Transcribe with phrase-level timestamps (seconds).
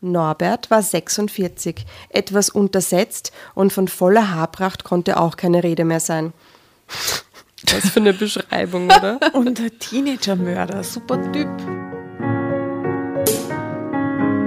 [0.00, 6.32] Norbert war 46, etwas untersetzt und von voller Haarpracht konnte auch keine Rede mehr sein.
[7.72, 9.18] Was für eine Beschreibung, oder?
[9.34, 11.48] Und der Teenager-Mörder, super Typ.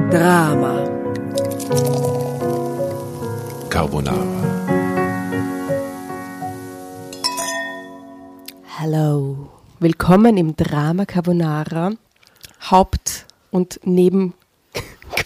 [0.10, 0.90] Drama.
[3.70, 4.26] Carbonara.
[8.80, 9.50] Hallo.
[9.80, 11.92] Willkommen im Drama Carbonara,
[12.70, 13.80] Haupt- und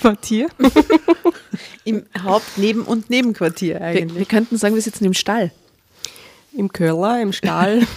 [0.05, 0.49] Nebenquartier.
[1.83, 4.19] Im Haupt-, Neben- und Nebenquartier Wir, eigentlich.
[4.19, 5.51] wir könnten sagen, wir sitzen im Stall.
[6.53, 7.81] Im Köller, im Stall.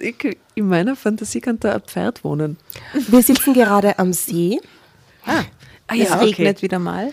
[0.00, 2.56] Ich, in meiner Fantasie kann da ein Pferd wohnen.
[3.08, 4.60] Wir sitzen gerade am See.
[5.26, 5.42] Ah,
[5.88, 7.12] es regnet wieder mal.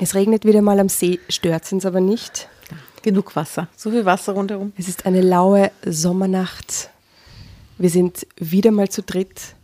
[0.00, 2.48] Es regnet wieder mal am See, stört uns aber nicht.
[3.02, 3.68] Genug Wasser.
[3.76, 4.72] So viel Wasser rundherum.
[4.76, 6.90] Es ist eine laue Sommernacht.
[7.78, 9.54] Wir sind wieder mal zu dritt.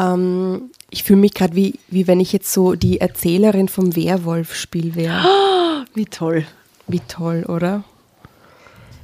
[0.00, 4.94] Ähm, ich fühle mich gerade wie, wie wenn ich jetzt so die Erzählerin vom Werwolf-Spiel
[4.94, 5.22] wäre.
[5.94, 6.46] Wie toll.
[6.86, 7.82] Wie toll, oder?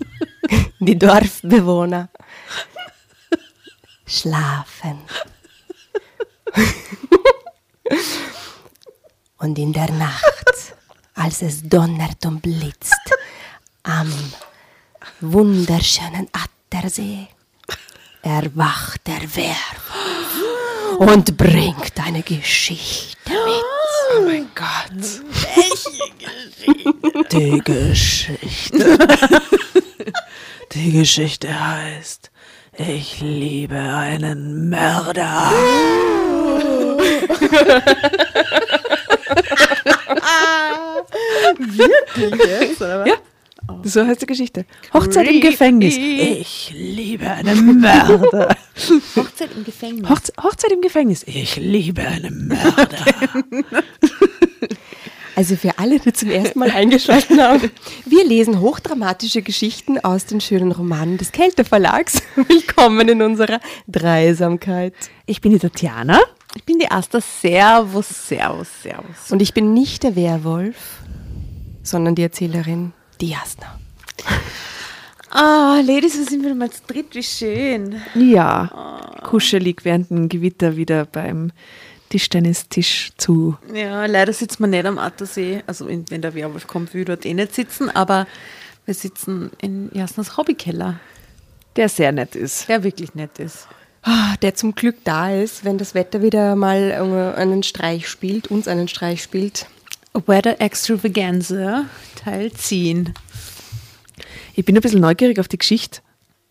[0.78, 2.08] Die Dorfbewohner
[4.06, 5.00] schlafen.
[9.38, 10.74] Und in der Nacht,
[11.14, 12.94] als es donnert und blitzt,
[13.82, 14.12] am
[15.20, 17.26] wunderschönen Attersee,
[18.22, 20.52] erwacht der Werwolf
[20.98, 23.64] und bringt eine Geschichte mit.
[24.16, 25.22] Oh mein Gott.
[27.32, 28.98] Die Geschichte.
[30.72, 32.30] Die Geschichte heißt,
[32.76, 35.52] ich liebe einen Mörder.
[42.16, 43.08] Jetzt, oder was?
[43.08, 43.14] Ja,
[43.82, 44.64] so heißt die Geschichte.
[44.92, 45.96] Hochzeit im Gefängnis.
[45.96, 48.56] Ich liebe einen Mörder.
[49.16, 50.10] Hochzeit im Gefängnis.
[50.10, 51.22] Hochze Hochzeit im Gefängnis.
[51.26, 53.44] Ich liebe einen Mörder.
[55.36, 57.70] Also für alle, die zum ersten Mal eingeschaltet haben,
[58.06, 62.22] wir lesen hochdramatische Geschichten aus den schönen Romanen des Kelter Verlags.
[62.36, 64.94] Willkommen in unserer Dreisamkeit.
[65.26, 66.20] Ich bin die Tatjana.
[66.54, 67.20] Ich bin die Asta.
[67.20, 69.30] Servus, servus, servus.
[69.30, 71.00] Und ich bin nicht der Werwolf,
[71.82, 73.78] sondern die Erzählerin, die Jasna.
[75.30, 77.14] Ah, Ladies, wir sind wieder mal zu dritt.
[77.14, 78.00] Wie schön.
[78.14, 81.52] Ja, kuschelig während dem Gewitter wieder beim
[82.08, 83.56] Tischtennistisch zu.
[83.74, 85.62] Ja, leider sitzt man nicht am Attersee.
[85.66, 87.90] Also in- wenn der Werwolf kommt, will ich dort eh nicht sitzen.
[87.90, 88.26] Aber
[88.84, 91.00] wir sitzen in Jasnas Hobbykeller,
[91.74, 92.68] Der sehr nett ist.
[92.68, 93.66] der wirklich nett ist.
[94.02, 98.68] Ah, Der zum Glück da ist, wenn das Wetter wieder mal einen Streich spielt, uns
[98.68, 99.66] einen Streich spielt.
[100.24, 101.84] Weather Extravaganza,
[102.14, 103.12] Teil 10.
[104.54, 106.00] Ich bin ein bisschen neugierig auf die Geschichte.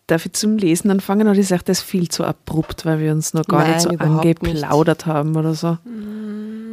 [0.06, 3.10] Darf ich zum Lesen anfangen oder ich sage, das ist viel zu abrupt, weil wir
[3.10, 5.78] uns noch gar Nein, nicht so angeplaudert haben oder so.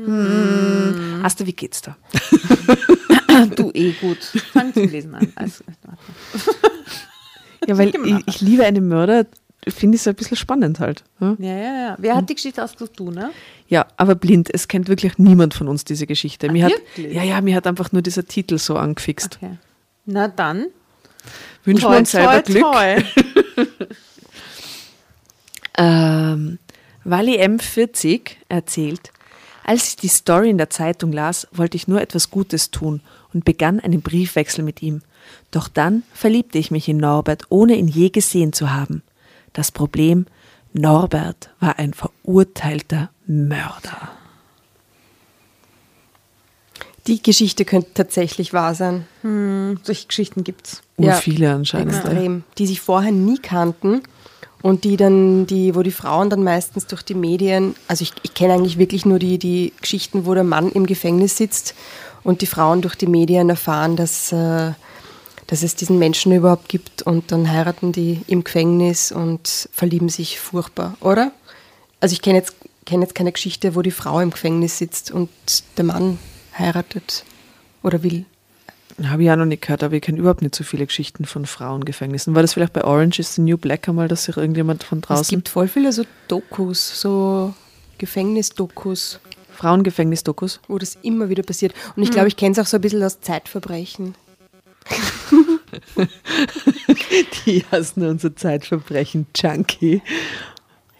[0.05, 1.23] Mm.
[1.23, 1.97] Asta, wie geht's da?
[3.55, 4.19] Du eh gut.
[4.53, 5.33] Fang zum Lesen an.
[5.33, 5.63] Also.
[7.67, 9.25] Ja, weil ich, ich liebe einen Mörder,
[9.67, 11.03] finde ich so ein bisschen spannend halt.
[11.19, 11.35] Ja?
[11.39, 11.95] ja, ja, ja.
[11.99, 12.93] Wer hat die Geschichte ausgesucht?
[12.95, 13.31] Du, ne?
[13.67, 16.51] Ja, aber blind, es kennt wirklich niemand von uns diese Geschichte.
[16.51, 17.13] Mir hat, wirklich?
[17.13, 19.39] ja, ja, mir hat einfach nur dieser Titel so angefixt.
[19.41, 19.57] Okay.
[20.05, 20.67] Na dann.
[21.63, 22.61] Wünschen wir uns selber Glück.
[22.61, 23.03] toi.
[25.77, 26.59] Ähm,
[27.03, 29.11] Wally M40 erzählt,
[29.63, 33.01] als ich die Story in der Zeitung las, wollte ich nur etwas Gutes tun
[33.33, 35.01] und begann einen Briefwechsel mit ihm.
[35.51, 39.03] Doch dann verliebte ich mich in Norbert, ohne ihn je gesehen zu haben.
[39.53, 40.25] Das Problem,
[40.73, 44.11] Norbert war ein verurteilter Mörder.
[47.07, 49.05] Die Geschichte könnte tatsächlich wahr sein.
[49.21, 50.81] Hm, solche Geschichten gibt's.
[50.97, 51.93] Ur Ja, viele anscheinend.
[51.93, 52.43] Extrem.
[52.57, 54.01] Die sich vorher nie kannten
[54.61, 58.33] und die dann, die, wo die Frauen dann meistens durch die Medien, also ich, ich
[58.33, 61.75] kenne eigentlich wirklich nur die, die Geschichten, wo der Mann im Gefängnis sitzt
[62.23, 64.71] und die Frauen durch die Medien erfahren, dass, äh,
[65.53, 70.39] dass es diesen Menschen überhaupt gibt und dann heiraten die im Gefängnis und verlieben sich
[70.39, 71.31] furchtbar, oder?
[71.99, 72.55] Also ich kenne jetzt,
[72.87, 75.29] kenne jetzt keine Geschichte, wo die Frau im Gefängnis sitzt und
[75.77, 76.17] der Mann
[76.57, 77.23] heiratet
[77.83, 78.25] oder will.
[79.03, 81.45] Habe ich auch noch nicht gehört, aber ich kenne überhaupt nicht so viele Geschichten von
[81.45, 82.33] Frauengefängnissen.
[82.33, 85.05] War das vielleicht bei Orange is the New Black einmal, dass sich irgendjemand von Es
[85.05, 87.53] draußen gibt voll viele so Dokus, so
[87.99, 89.19] Gefängnisdokus,
[89.51, 90.61] Frauengefängnisdokus?
[90.67, 91.75] wo das immer wieder passiert.
[91.95, 94.15] Und ich glaube, ich kenne es auch so ein bisschen aus Zeitverbrechen.
[97.45, 100.01] Die hassen unser Zeitverbrechen, Junkie.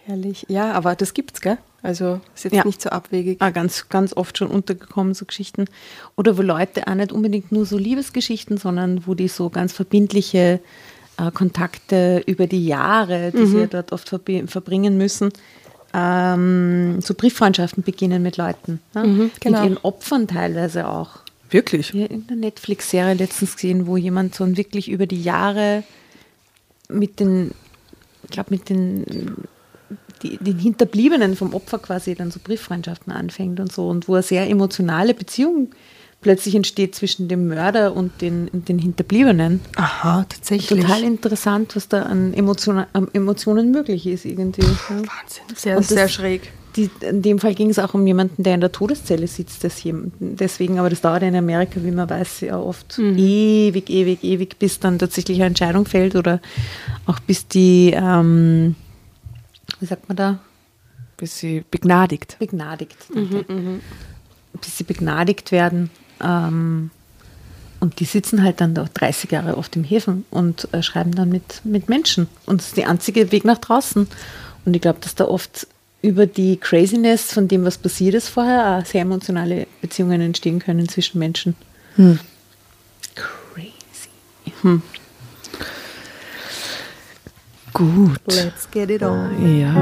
[0.06, 0.46] Herrlich.
[0.48, 1.58] Ja, aber das gibt's, gell?
[1.82, 2.64] Also ist jetzt Ja.
[2.64, 3.36] nicht so abwegig.
[3.40, 5.66] Ah, ganz, ganz oft schon untergekommen, so Geschichten.
[6.16, 10.60] Oder wo Leute auch nicht unbedingt nur so Liebesgeschichten, sondern wo die so ganz verbindliche
[11.18, 15.30] äh, Kontakte über die Jahre, die sie ja dort oft verbringen müssen,
[15.92, 18.80] ähm, so Brieffreundschaften beginnen mit Leuten.
[18.94, 19.30] Ne?
[19.40, 19.60] genau.
[19.60, 21.18] Mit ihren Opfern teilweise auch.
[21.54, 21.92] Wirklich?
[21.92, 25.84] Ja, in der Netflix-Serie letztens gesehen, wo jemand so wirklich über die Jahre
[26.88, 27.52] mit den,
[28.24, 29.36] ich glaube, mit den,
[30.24, 34.24] die, den Hinterbliebenen vom Opfer quasi dann so Brieffreundschaften anfängt und so und wo eine
[34.24, 35.70] sehr emotionale Beziehung
[36.22, 39.60] plötzlich entsteht zwischen dem Mörder und den, und den Hinterbliebenen.
[39.76, 40.80] Aha, tatsächlich.
[40.80, 44.62] Total interessant, was da an Emotionen, an Emotionen möglich ist irgendwie.
[44.88, 45.44] Wahnsinn.
[45.54, 46.50] Sehr, Und das- sehr schräg.
[46.76, 49.62] Die, in dem Fall ging es auch um jemanden, der in der Todeszelle sitzt.
[49.62, 54.24] Das jemanden, deswegen, aber das dauert in Amerika, wie man weiß, ja oft ewig, ewig,
[54.24, 56.40] ewig, bis dann tatsächlich eine Entscheidung fällt oder
[57.06, 58.74] auch bis die, ähm,
[59.78, 60.38] wie sagt man da,
[61.16, 62.36] Bis sie begnadigt.
[62.40, 62.96] begnadigt.
[63.14, 63.44] danke.
[64.60, 65.90] Bis sie begnadigt werden.
[66.20, 66.90] Ähm,
[67.80, 71.28] und die sitzen halt dann da 30 Jahre auf dem Häfen und äh, schreiben dann
[71.28, 72.28] mit, mit Menschen.
[72.46, 74.08] Und das ist der einzige Weg nach draußen.
[74.64, 75.66] Und ich glaube, dass da oft
[76.04, 80.86] über die Craziness von dem, was passiert ist vorher, auch sehr emotionale Beziehungen entstehen können
[80.86, 81.56] zwischen Menschen.
[83.14, 84.10] Crazy.
[87.72, 88.20] Gut.
[88.26, 89.58] Let's get it on.
[89.58, 89.72] Ja.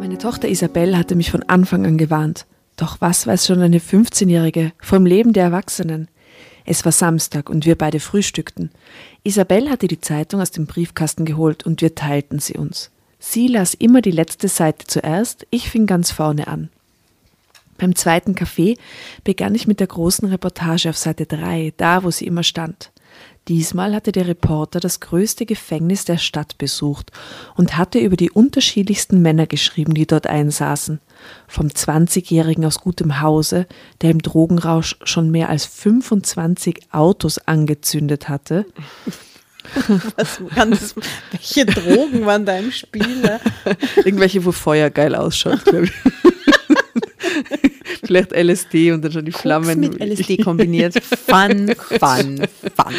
[0.00, 2.46] Meine Tochter Isabel hatte mich von Anfang an gewarnt.
[2.78, 6.08] Doch was weiß schon eine 15-Jährige vom Leben der Erwachsenen?
[6.64, 8.70] Es war Samstag und wir beide frühstückten.
[9.24, 12.90] Isabel hatte die Zeitung aus dem Briefkasten geholt und wir teilten sie uns.
[13.18, 16.68] Sie las immer die letzte Seite zuerst, ich fing ganz vorne an.
[17.78, 18.76] Beim zweiten Kaffee
[19.24, 22.92] begann ich mit der großen Reportage auf Seite 3, da wo sie immer stand.
[23.48, 27.10] Diesmal hatte der Reporter das größte Gefängnis der Stadt besucht
[27.56, 31.00] und hatte über die unterschiedlichsten Männer geschrieben, die dort einsaßen.
[31.46, 33.66] Vom 20-Jährigen aus gutem Hause,
[34.02, 38.66] der im Drogenrausch schon mehr als 25 Autos angezündet hatte,
[40.16, 40.94] Was, ganz,
[41.30, 43.16] welche Drogen waren da im Spiel?
[43.20, 43.40] Ne?
[43.96, 45.92] Irgendwelche, wo Feuer geil ausschaut, glaube ich.
[48.08, 49.80] Vielleicht LSD und dann schon die Koks Flammen.
[49.80, 50.94] mit LSD kombiniert.
[51.04, 52.40] Fun, fun,
[52.74, 52.94] fun.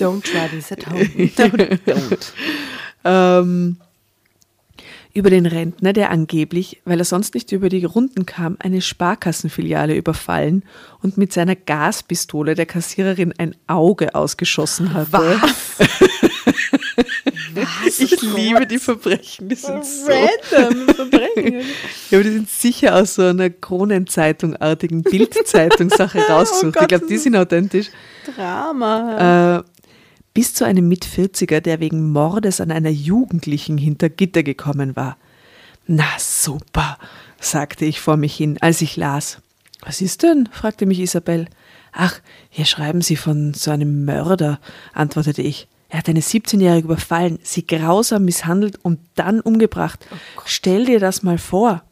[0.00, 1.04] Don't try this at home.
[1.36, 2.32] Don't, don't.
[3.04, 3.76] Ähm,
[5.14, 9.94] über den Rentner, der angeblich, weil er sonst nicht über die Runden kam, eine Sparkassenfiliale
[9.94, 10.64] überfallen
[11.00, 15.12] und mit seiner Gaspistole der Kassiererin ein Auge ausgeschossen hatte.
[15.12, 15.78] Was?
[17.86, 20.10] Ich liebe die Verbrechen, die sind so.
[20.52, 21.60] Random Verbrechen.
[22.10, 26.74] Ja, aber die sind sicher aus so einer Kronenzeitung-artigen Bildzeitung-Sache rausgesucht.
[26.74, 27.86] Gott, ich glaube, die sind authentisch.
[28.34, 29.58] Drama.
[29.58, 29.62] Äh,
[30.34, 35.16] bis zu einem Mit-40er, der wegen Mordes an einer Jugendlichen hinter Gitter gekommen war.
[35.86, 36.98] Na super,
[37.40, 39.38] sagte ich vor mich hin, als ich las.
[39.82, 40.48] Was ist denn?
[40.52, 41.46] fragte mich Isabel.
[41.92, 44.60] Ach, hier schreiben Sie von so einem Mörder,
[44.92, 45.68] antwortete ich.
[45.90, 50.06] Er hat eine 17-Jährige überfallen, sie grausam misshandelt und dann umgebracht.
[50.46, 51.82] Stell dir das mal vor.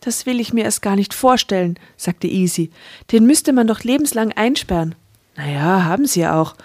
[0.00, 2.70] Das will ich mir erst gar nicht vorstellen, sagte Easy.
[3.12, 4.94] Den müsste man doch lebenslang einsperren.
[5.36, 6.56] Naja, haben sie ja auch.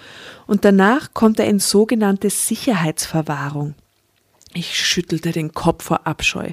[0.47, 3.75] Und danach kommt er in sogenannte Sicherheitsverwahrung.
[4.53, 6.51] Ich schüttelte den Kopf vor Abscheu.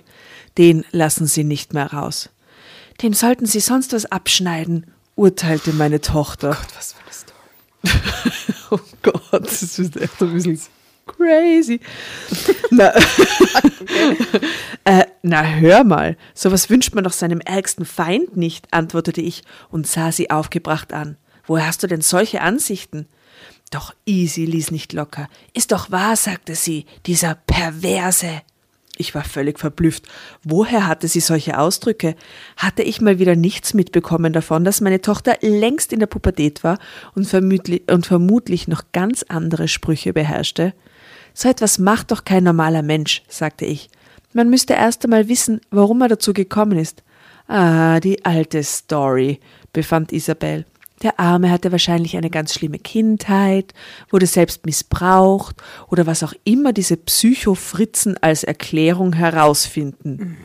[0.56, 2.30] Den lassen sie nicht mehr raus.
[3.02, 6.56] Dem sollten sie sonst was abschneiden, urteilte meine Tochter.
[6.74, 8.54] Was für eine Story.
[8.70, 10.60] Oh Gott, das ist echt ein bisschen
[11.06, 11.80] crazy.
[12.70, 12.92] na,
[14.84, 19.86] äh, na, hör mal, sowas wünscht man doch seinem ärgsten Feind nicht, antwortete ich und
[19.86, 21.16] sah sie aufgebracht an.
[21.46, 23.06] Woher hast du denn solche Ansichten?
[23.70, 25.28] Doch Easy ließ nicht locker.
[25.54, 28.42] Ist doch wahr, sagte sie, dieser Perverse.
[29.00, 30.08] Ich war völlig verblüfft.
[30.42, 32.16] Woher hatte sie solche Ausdrücke?
[32.56, 36.78] Hatte ich mal wieder nichts mitbekommen davon, dass meine Tochter längst in der Pubertät war
[37.14, 40.74] und vermutlich, und vermutlich noch ganz andere Sprüche beherrschte?
[41.32, 43.88] So etwas macht doch kein normaler Mensch, sagte ich.
[44.32, 47.04] Man müsste erst einmal wissen, warum er dazu gekommen ist.
[47.46, 49.38] Ah, die alte Story,
[49.72, 50.66] befand Isabel.
[51.02, 53.72] Der Arme hatte wahrscheinlich eine ganz schlimme Kindheit,
[54.10, 55.56] wurde selbst missbraucht
[55.88, 60.36] oder was auch immer diese Psychofritzen als Erklärung herausfinden.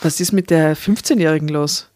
[0.00, 1.88] Was ist mit der 15-Jährigen los?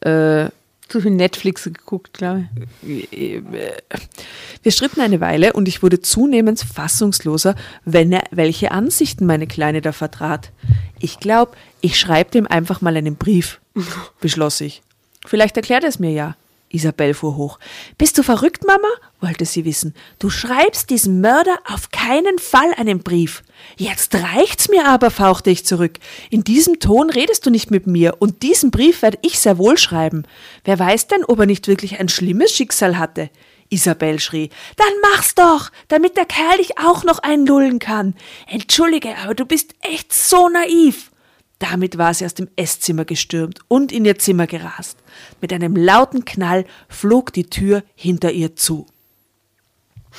[0.00, 0.50] Äh,
[0.88, 2.48] Zu viel Netflix geguckt, glaube
[2.82, 7.54] wir stritten eine Weile und ich wurde zunehmend fassungsloser,
[7.84, 10.52] wenn er welche Ansichten meine Kleine da vertrat.
[11.00, 13.60] Ich glaube, ich schreibe dem einfach mal einen Brief,
[14.20, 14.82] beschloss ich.
[15.24, 16.36] Vielleicht erklärt er es mir ja.
[16.74, 17.58] Isabel fuhr hoch.
[17.98, 18.88] Bist du verrückt, Mama?
[19.20, 19.94] wollte sie wissen.
[20.18, 23.42] Du schreibst diesem Mörder auf keinen Fall einen Brief.
[23.76, 25.98] Jetzt reicht's mir aber, fauchte ich zurück.
[26.30, 29.78] In diesem Ton redest du nicht mit mir, und diesen Brief werde ich sehr wohl
[29.78, 30.24] schreiben.
[30.64, 33.30] Wer weiß denn, ob er nicht wirklich ein schlimmes Schicksal hatte?
[33.70, 34.50] Isabel schrie.
[34.76, 38.14] Dann mach's doch, damit der Kerl dich auch noch einlullen kann.
[38.46, 41.10] Entschuldige, aber du bist echt so naiv.
[41.58, 44.98] Damit war sie aus dem Esszimmer gestürmt und in ihr Zimmer gerast.
[45.40, 48.86] Mit einem lauten Knall flog die Tür hinter ihr zu.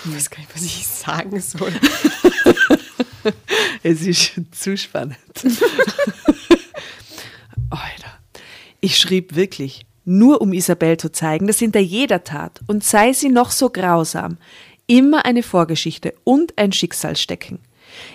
[0.06, 1.72] Ich weiß gar nicht, was ich sagen soll.
[3.84, 5.18] es ist schon zu spannend.
[7.70, 8.20] Alter.
[8.80, 13.30] Ich schrieb wirklich, nur um Isabel zu zeigen, dass hinter jeder Tat, und sei sie
[13.30, 14.38] noch so grausam,
[14.88, 17.60] immer eine Vorgeschichte und ein Schicksal stecken.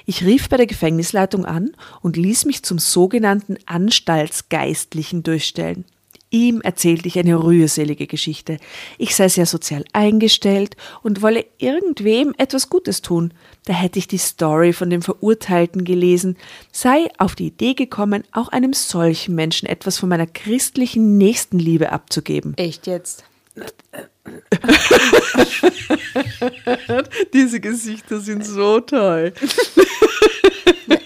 [0.06, 1.72] Ich rief bei der Gefängnisleitung an
[2.02, 5.84] und ließ mich zum sogenannten Anstaltsgeistlichen durchstellen.
[6.32, 8.58] Ihm erzählte ich eine rührselige Geschichte.
[8.98, 13.34] Ich sei sehr sozial eingestellt und wolle irgendwem etwas Gutes tun.
[13.64, 16.36] Da hätte ich die Story von dem Verurteilten gelesen,
[16.70, 22.54] sei auf die Idee gekommen, auch einem solchen Menschen etwas von meiner christlichen Nächstenliebe abzugeben.
[22.56, 23.24] Echt jetzt?
[27.32, 29.32] Diese Gesichter sind so toll.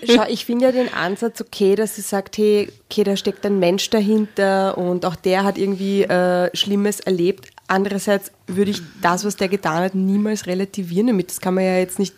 [0.06, 3.58] Schau, ich finde ja den Ansatz okay, dass sie sagt, hey, okay, da steckt ein
[3.58, 7.48] Mensch dahinter und auch der hat irgendwie äh, Schlimmes erlebt.
[7.66, 11.30] Andererseits würde ich das, was der getan hat, niemals relativieren damit.
[11.30, 12.14] Das kann man ja jetzt nicht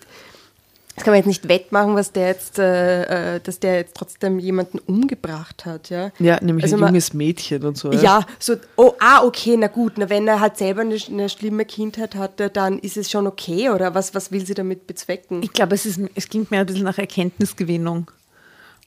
[0.97, 4.39] das kann man jetzt nicht wettmachen, was der jetzt, äh, äh, dass der jetzt trotzdem
[4.39, 6.11] jemanden umgebracht hat, ja.
[6.19, 7.93] Ja, nämlich Also ein man- junges Mädchen und so.
[7.93, 11.67] Ja, so, oh, ah, okay, na gut, na, wenn er halt selber eine, eine schlimme
[11.67, 15.43] Kindheit hatte, dann ist es schon okay, oder was, was will sie damit bezwecken?
[15.43, 18.11] Ich glaube, es, ist, es klingt mehr ein bisschen nach Erkenntnisgewinnung.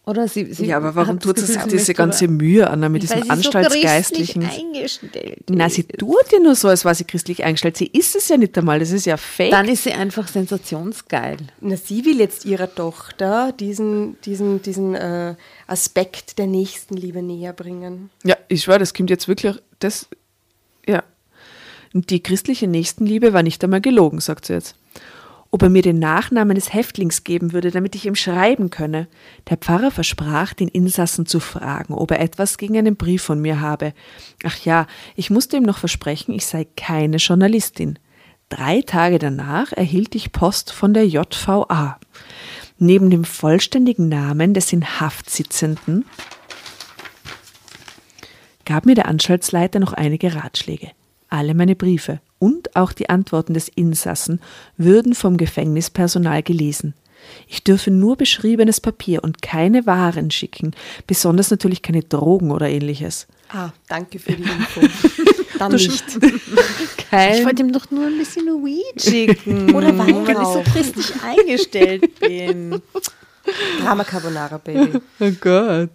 [0.06, 3.30] Oder sie, sie Ja, aber warum tut sie sich diese ganze Mühe an, mit diesem
[3.30, 4.42] Anstaltsgeistlichen?
[4.42, 7.78] So christlich eingestellt Na, sie tut ja nur so, als war sie christlich eingestellt.
[7.78, 9.52] Sie ist es ja nicht einmal, das ist ja fake.
[9.52, 11.38] Dann ist sie einfach sensationsgeil.
[11.62, 15.36] Na, sie will jetzt ihrer Tochter diesen, diesen, diesen äh,
[15.68, 18.10] Aspekt der Nächstenliebe näher bringen.
[18.24, 20.08] ja, ich schwöre, das kommt jetzt wirklich, das,
[20.88, 21.04] ja.
[21.94, 24.76] Und die christliche Nächstenliebe war nicht einmal gelogen, sagt sie jetzt.
[25.52, 29.08] Ob er mir den Nachnamen des Häftlings geben würde, damit ich ihm schreiben könne.
[29.50, 33.60] Der Pfarrer versprach, den Insassen zu fragen, ob er etwas gegen einen Brief von mir
[33.60, 33.94] habe.
[34.44, 37.98] Ach ja, ich musste ihm noch versprechen, ich sei keine Journalistin.
[38.50, 42.00] Drei Tage danach erhielt ich Post von der JVA.
[42.78, 46.06] Neben dem vollständigen Namen des in Haft Sitzenden
[48.66, 50.92] gab mir der Anstaltsleiter noch einige Ratschläge.
[51.28, 54.42] Alle meine Briefe und auch die Antworten des Insassen
[54.78, 56.94] würden vom Gefängnispersonal gelesen.
[57.48, 60.74] Ich dürfe nur beschriebenes Papier und keine Waren schicken,
[61.06, 63.28] besonders natürlich keine Drogen oder ähnliches.
[63.50, 64.82] Ah, danke für die Info.
[65.60, 65.92] Dann nicht.
[65.92, 69.74] Ich wollte ihm doch nur ein bisschen Weed schicken.
[69.76, 72.82] Oder weil ich so christlich eingestellt bin.
[73.82, 75.00] Drama Carbonara, Baby.
[75.20, 75.90] Oh Gott.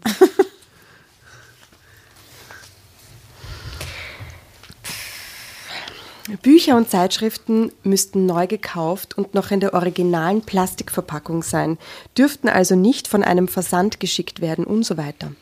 [6.43, 11.77] Bücher und Zeitschriften müssten neu gekauft und noch in der originalen Plastikverpackung sein,
[12.17, 15.33] dürften also nicht von einem Versand geschickt werden und so weiter.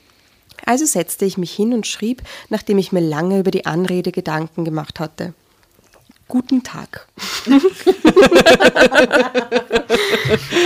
[0.64, 4.64] Also setzte ich mich hin und schrieb, nachdem ich mir lange über die Anrede Gedanken
[4.64, 5.34] gemacht hatte.
[6.28, 7.08] Guten Tag.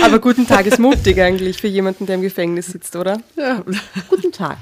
[0.01, 3.21] Aber guten Tag ist mutig eigentlich für jemanden, der im Gefängnis sitzt, oder?
[3.35, 3.63] Ja.
[4.09, 4.57] Guten Tag.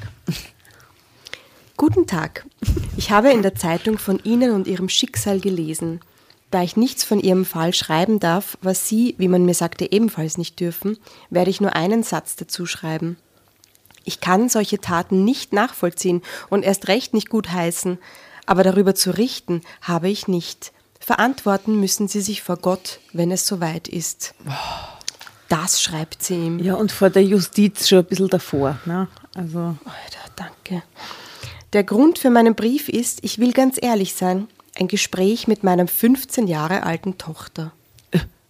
[1.77, 2.45] Guten Tag.
[2.95, 5.99] Ich habe in der Zeitung von Ihnen und Ihrem Schicksal gelesen.
[6.49, 10.37] Da ich nichts von Ihrem Fall schreiben darf, was Sie, wie man mir sagte, ebenfalls
[10.37, 10.97] nicht dürfen,
[11.29, 13.17] werde ich nur einen Satz dazu schreiben.
[14.05, 17.97] Ich kann solche Taten nicht nachvollziehen und erst recht nicht gut heißen,
[18.45, 20.71] aber darüber zu richten habe ich nicht.
[21.01, 24.33] Verantworten müssen Sie sich vor Gott, wenn es soweit ist.
[25.49, 26.59] Das schreibt sie ihm.
[26.59, 28.79] Ja, und vor der Justiz schon ein bisschen davor.
[28.85, 29.07] Ne?
[29.35, 30.83] Also, Alter, danke.
[31.73, 34.47] Der Grund für meinen Brief ist, ich will ganz ehrlich sein,
[34.79, 37.71] ein Gespräch mit meiner 15 Jahre alten Tochter.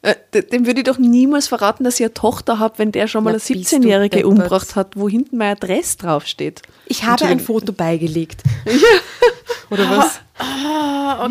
[0.01, 3.07] Äh, de- dem würde ich doch niemals verraten, dass ich eine Tochter habe, wenn der
[3.07, 4.31] schon mal Na, eine bist du 17-Jährige deppert.
[4.31, 6.61] umgebracht hat, wo hinten mein Adress draufsteht.
[6.85, 7.39] Ich habe ein.
[7.39, 8.43] Foto beigelegt.
[9.71, 10.19] Oder was?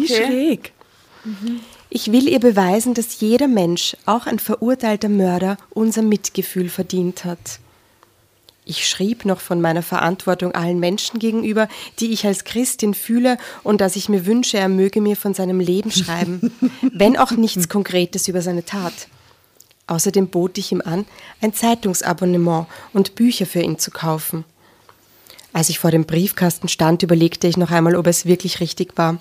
[0.00, 0.72] Wie schräg.
[1.88, 7.60] Ich will ihr beweisen, dass jeder Mensch, auch ein verurteilter Mörder, unser Mitgefühl verdient hat.
[8.66, 11.68] Ich schrieb noch von meiner Verantwortung allen Menschen gegenüber,
[12.00, 15.61] die ich als Christin fühle und dass ich mir wünsche, er möge mir von seinem
[15.61, 16.50] Leben schreiben,
[16.83, 19.09] wenn auch nichts Konkretes über seine Tat.
[19.87, 21.04] Außerdem bot ich ihm an,
[21.42, 24.44] ein Zeitungsabonnement und Bücher für ihn zu kaufen.
[25.52, 29.18] Als ich vor dem Briefkasten stand, überlegte ich noch einmal, ob es wirklich richtig war.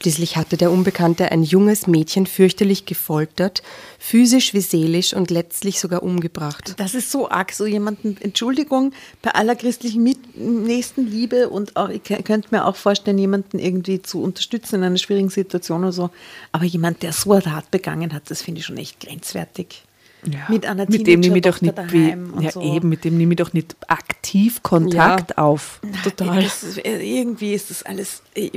[0.00, 3.62] Schließlich hatte der Unbekannte ein junges Mädchen fürchterlich gefoltert,
[3.98, 6.74] physisch wie seelisch und letztlich sogar umgebracht.
[6.76, 12.04] Das ist so arg, so jemanden, Entschuldigung, bei aller christlichen Mit Nächstenliebe und auch, ich
[12.04, 16.10] könnte mir auch vorstellen, jemanden irgendwie zu unterstützen in einer schwierigen Situation oder so.
[16.52, 19.82] Aber jemand, der so eine Tat begangen hat, das finde ich schon echt grenzwertig.
[20.24, 20.46] Ja.
[20.48, 22.60] Mit einer mit dem nehme ich doch nicht ja, so.
[22.60, 25.80] eben, mit dem nehme ich doch nicht aktiv Kontakt auf.
[26.04, 26.42] Total.
[26.42, 28.22] Das, ist- irgendwie ist das alles.
[28.34, 28.50] äh,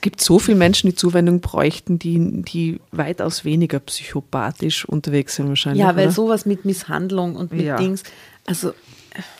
[0.00, 5.48] Es gibt so viele Menschen, die Zuwendung bräuchten, die, die weitaus weniger psychopathisch unterwegs sind
[5.48, 5.80] wahrscheinlich.
[5.82, 6.12] Ja, weil oder?
[6.12, 7.76] sowas mit Misshandlung und mit Ja.
[7.76, 8.02] Dings.
[8.46, 8.72] Also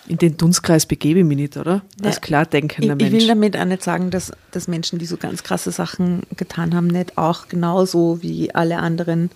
[0.07, 1.81] In den Dunstkreis begebe ich mich nicht, oder?
[2.03, 3.27] Als Ja, klar ich, denkender ich will Mensch.
[3.27, 7.17] damit auch nicht sagen, dass, dass Menschen, die so ganz krasse Sachen getan haben, nicht
[7.17, 9.31] auch genauso wie alle anderen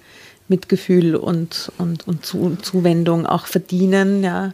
[0.48, 4.22] Mitgefühl und, und, und Zu, Zuwendung auch verdienen.
[4.22, 4.52] Ja.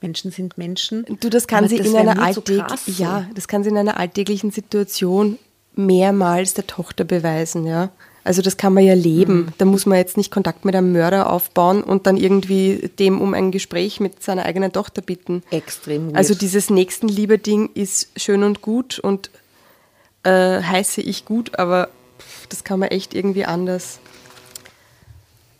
[0.00, 1.04] Menschen sind Menschen.
[1.18, 3.02] Du, das kann Aber sie das in einer mir zu alltäg krass, so.
[3.02, 5.36] ja, das kann sie in einer alltäglichen Situation
[5.74, 7.90] mehrmals der Tochter beweisen, ja.
[8.24, 9.52] Also das kann man ja leben.
[9.58, 13.34] Da muss man jetzt nicht Kontakt mit einem Mörder aufbauen und dann irgendwie dem um
[13.34, 15.42] ein Gespräch mit seiner eigenen Tochter bitten.
[15.50, 16.16] Extrem weird.
[16.16, 19.30] Also dieses Nächstenliebe-Ding ist schön und gut und
[20.22, 21.88] äh, heiße ich gut, aber
[22.18, 23.98] pff, das kann man echt irgendwie anders.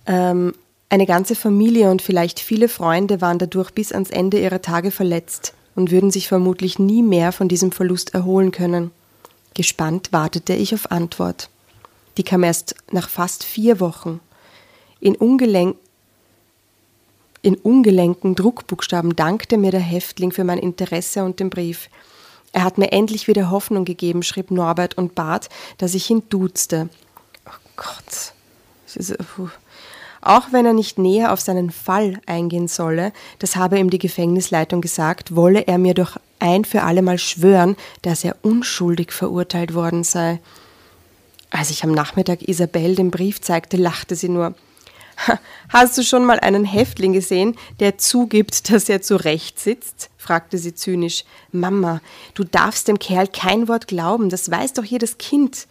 [0.06, 0.54] Ähm,
[0.88, 5.54] eine ganze Familie und vielleicht viele Freunde waren dadurch bis ans Ende ihrer Tage verletzt
[5.74, 8.92] und würden sich vermutlich nie mehr von diesem Verlust erholen können.
[9.54, 11.50] Gespannt wartete ich auf Antwort.
[12.16, 14.20] Die kam erst nach fast vier Wochen.
[15.00, 15.76] In, ungelenk
[17.44, 21.90] in ungelenken Druckbuchstaben dankte mir der Häftling für mein Interesse und den Brief.
[22.52, 26.88] Er hat mir endlich wieder Hoffnung gegeben, schrieb Norbert und bat, dass ich ihn duzte.
[27.46, 28.34] Oh Gott.
[29.34, 29.48] Puh.
[30.20, 34.80] Auch wenn er nicht näher auf seinen Fall eingehen solle, das habe ihm die Gefängnisleitung
[34.80, 40.40] gesagt, wolle er mir doch ein für allemal schwören, dass er unschuldig verurteilt worden sei.
[41.50, 44.54] Als ich am Nachmittag Isabel den Brief zeigte, lachte sie nur.
[45.26, 50.10] "Ha, Hast du schon mal einen Häftling gesehen, der zugibt, dass er zu Recht sitzt?
[50.18, 51.24] fragte sie zynisch.
[51.50, 52.00] Mama,
[52.34, 55.66] du darfst dem Kerl kein Wort glauben, das weiß doch jedes Kind.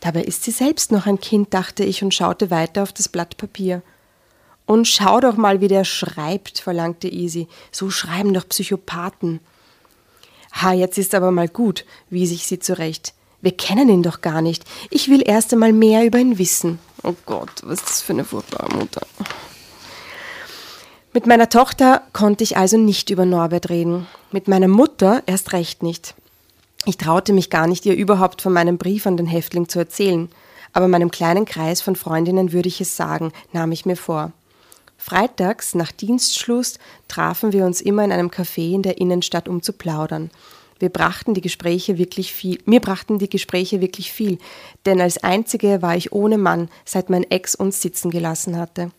[0.00, 3.36] Dabei ist sie selbst noch ein Kind, dachte ich und schaute weiter auf das Blatt
[3.36, 3.82] Papier.
[4.64, 7.48] Und schau doch mal, wie der schreibt, verlangte Isi.
[7.72, 9.40] So schreiben doch Psychopathen.
[10.60, 13.14] Ha, jetzt ist aber mal gut, wies ich sie zurecht.
[13.40, 14.64] Wir kennen ihn doch gar nicht.
[14.90, 16.80] Ich will erst einmal mehr über ihn wissen.
[17.04, 19.06] Oh Gott, was ist das für eine furchtbare Mutter.
[21.12, 24.06] Mit meiner Tochter konnte ich also nicht über Norbert reden.
[24.32, 26.14] Mit meiner Mutter erst recht nicht.
[26.84, 30.28] Ich traute mich gar nicht, ihr überhaupt von meinem Brief an den Häftling zu erzählen.
[30.72, 34.32] Aber meinem kleinen Kreis von Freundinnen würde ich es sagen, nahm ich mir vor.
[34.98, 39.72] Freitags nach Dienstschluss trafen wir uns immer in einem Café in der Innenstadt, um zu
[39.72, 40.30] plaudern.
[40.80, 44.38] Wir brachten die Gespräche wirklich viel, mir brachten die Gespräche wirklich viel,
[44.86, 48.90] denn als einzige war ich ohne Mann, seit mein Ex uns sitzen gelassen hatte.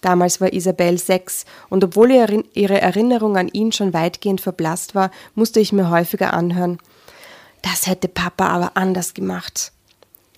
[0.00, 5.10] Damals war Isabel sechs, und obwohl ihr- ihre Erinnerung an ihn schon weitgehend verblasst war,
[5.34, 6.78] musste ich mir häufiger anhören.
[7.62, 9.72] Das hätte Papa aber anders gemacht.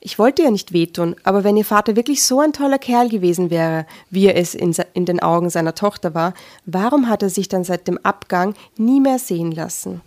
[0.06, 3.50] Ich wollte ihr nicht wehtun, aber wenn ihr Vater wirklich so ein toller Kerl gewesen
[3.50, 6.32] wäre, wie er es in, in den Augen seiner Tochter war,
[6.64, 10.02] warum hat er sich dann seit dem Abgang nie mehr sehen lassen?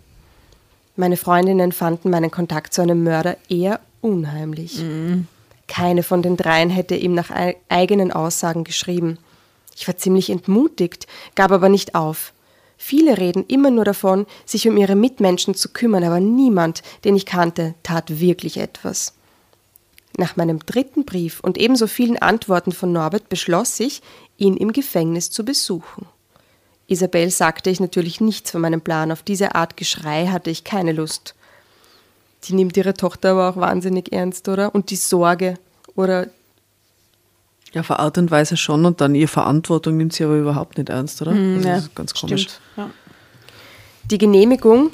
[0.96, 4.82] Meine Freundinnen fanden meinen Kontakt zu einem Mörder eher unheimlich.
[5.68, 9.18] Keine von den dreien hätte ihm nach ei- eigenen Aussagen geschrieben.
[9.76, 12.32] Ich war ziemlich entmutigt, gab aber nicht auf.
[12.78, 17.26] Viele reden immer nur davon, sich um ihre Mitmenschen zu kümmern, aber niemand, den ich
[17.26, 19.12] kannte, tat wirklich etwas.
[20.16, 24.02] Nach meinem dritten Brief und ebenso vielen Antworten von Norbert beschloss ich,
[24.36, 26.06] ihn im Gefängnis zu besuchen.
[26.88, 29.12] Isabel sagte ich natürlich nichts von meinem Plan.
[29.12, 31.34] Auf diese Art Geschrei hatte ich keine Lust.
[32.44, 34.74] Die nimmt ihre Tochter aber auch wahnsinnig ernst, oder?
[34.74, 35.54] Und die Sorge.
[35.94, 36.26] Oder
[37.72, 40.78] Ja, auf eine Art und Weise schon und dann ihre Verantwortung nimmt sie aber überhaupt
[40.78, 41.32] nicht ernst, oder?
[41.32, 42.42] Also das ist ganz komisch.
[42.42, 42.60] Stimmt.
[42.76, 42.90] Ja.
[44.10, 44.90] Die Genehmigung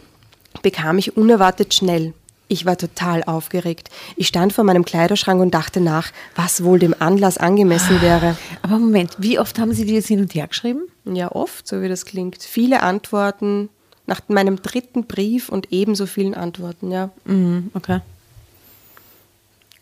[0.61, 2.13] bekam ich unerwartet schnell.
[2.49, 3.91] Ich war total aufgeregt.
[4.17, 8.37] Ich stand vor meinem Kleiderschrank und dachte nach, was wohl dem Anlass angemessen wäre.
[8.63, 10.83] Aber Moment, wie oft haben Sie die jetzt hin und her geschrieben?
[11.05, 12.43] Ja, oft, so wie das klingt.
[12.43, 13.69] Viele Antworten
[14.07, 17.11] nach meinem dritten Brief und ebenso vielen Antworten, ja.
[17.25, 18.01] Mhm, okay.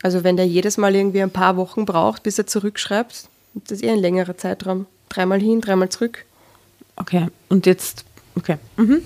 [0.03, 3.31] Also wenn der jedes Mal irgendwie ein paar Wochen braucht, bis er zurückschreibt, ist
[3.71, 4.87] das eher ein längerer Zeitraum.
[5.11, 6.25] Dreimal hin, dreimal zurück.
[6.97, 7.29] Okay.
[7.49, 8.05] Und jetzt,
[8.37, 8.57] okay.
[8.77, 9.03] Mhm.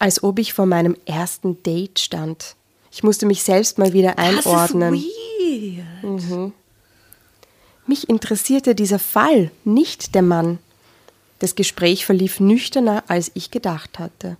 [0.00, 2.56] Als ob ich vor meinem ersten Date stand.
[2.90, 4.94] Ich musste mich selbst mal wieder einordnen.
[4.94, 6.52] Das ist weird.
[7.86, 10.58] Mich interessierte dieser Fall, nicht der Mann.
[11.38, 14.36] Das Gespräch verlief nüchterner, als ich gedacht hatte.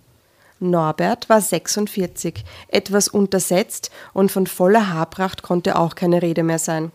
[0.59, 6.91] Norbert war 46, etwas untersetzt und von voller Haarpracht konnte auch keine Rede mehr sein.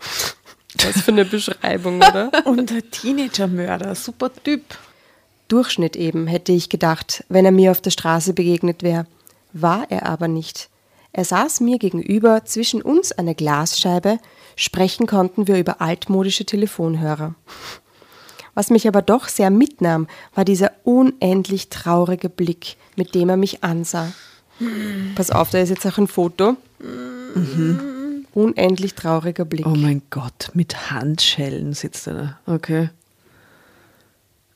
[0.82, 2.32] Was für eine Beschreibung, oder?
[2.46, 4.62] Und ein Teenager-Mörder, super Typ.
[5.48, 9.06] Durchschnitt eben, hätte ich gedacht, wenn er mir auf der Straße begegnet wäre.
[9.52, 10.68] War er aber nicht.
[11.12, 14.18] Er saß mir gegenüber, zwischen uns eine Glasscheibe,
[14.56, 17.34] sprechen konnten wir über altmodische Telefonhörer.
[18.54, 23.62] Was mich aber doch sehr mitnahm, war dieser unendlich traurige Blick, mit dem er mich
[23.62, 24.12] ansah.
[25.14, 26.56] Pass auf, da ist jetzt auch ein Foto.
[26.80, 28.26] Mhm.
[28.32, 29.66] Unendlich trauriger Blick.
[29.66, 32.38] Oh mein Gott, mit Handschellen sitzt er da.
[32.52, 32.90] Okay.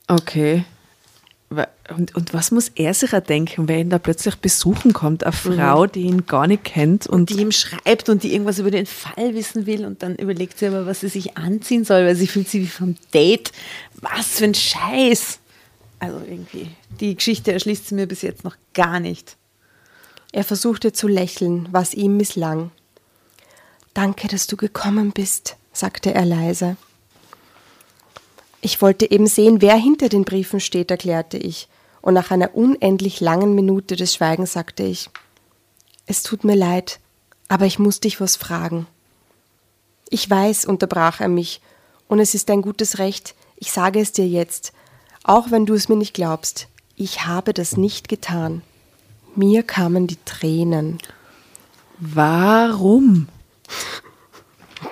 [0.08, 0.64] Okay.
[1.50, 5.24] Und, und was muss er sich denken, wenn ihn da plötzlich besuchen kommt?
[5.24, 5.92] Eine Frau, mhm.
[5.92, 8.84] die ihn gar nicht kennt und, und, die ihm schreibt und die irgendwas über den
[8.84, 12.26] Fall wissen will und dann überlegt sie aber, was sie sich anziehen soll, weil sie
[12.26, 13.52] fühlt sich wie vom Date.
[13.94, 15.38] Was für ein Scheiß!
[16.00, 16.68] Also irgendwie,
[17.00, 19.36] die Geschichte erschließt sie mir bis jetzt noch gar nicht.
[20.32, 22.70] Er versuchte zu lächeln, was ihm misslang.
[23.94, 26.76] Danke, dass du gekommen bist, sagte er leise.
[28.60, 31.68] Ich wollte eben sehen, wer hinter den Briefen steht, erklärte ich,
[32.00, 35.10] und nach einer unendlich langen Minute des Schweigens sagte ich
[36.06, 37.00] Es tut mir leid,
[37.48, 38.86] aber ich muss dich was fragen.
[40.10, 41.60] Ich weiß, unterbrach er mich,
[42.08, 44.72] und es ist dein gutes Recht, ich sage es dir jetzt,
[45.22, 48.62] auch wenn du es mir nicht glaubst, ich habe das nicht getan.
[49.34, 50.98] Mir kamen die Tränen.
[51.98, 53.28] Warum?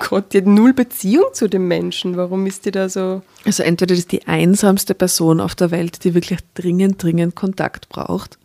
[0.01, 2.16] Gott, die hat null Beziehung zu dem Menschen.
[2.16, 3.22] Warum ist die da so?
[3.44, 8.38] Also entweder ist die einsamste Person auf der Welt, die wirklich dringend, dringend Kontakt braucht.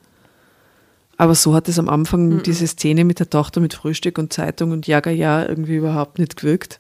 [1.18, 2.44] Aber so hat es am Anfang mhm.
[2.44, 6.38] diese Szene mit der Tochter mit Frühstück und Zeitung und Jager ja irgendwie überhaupt nicht
[6.38, 6.80] gewirkt.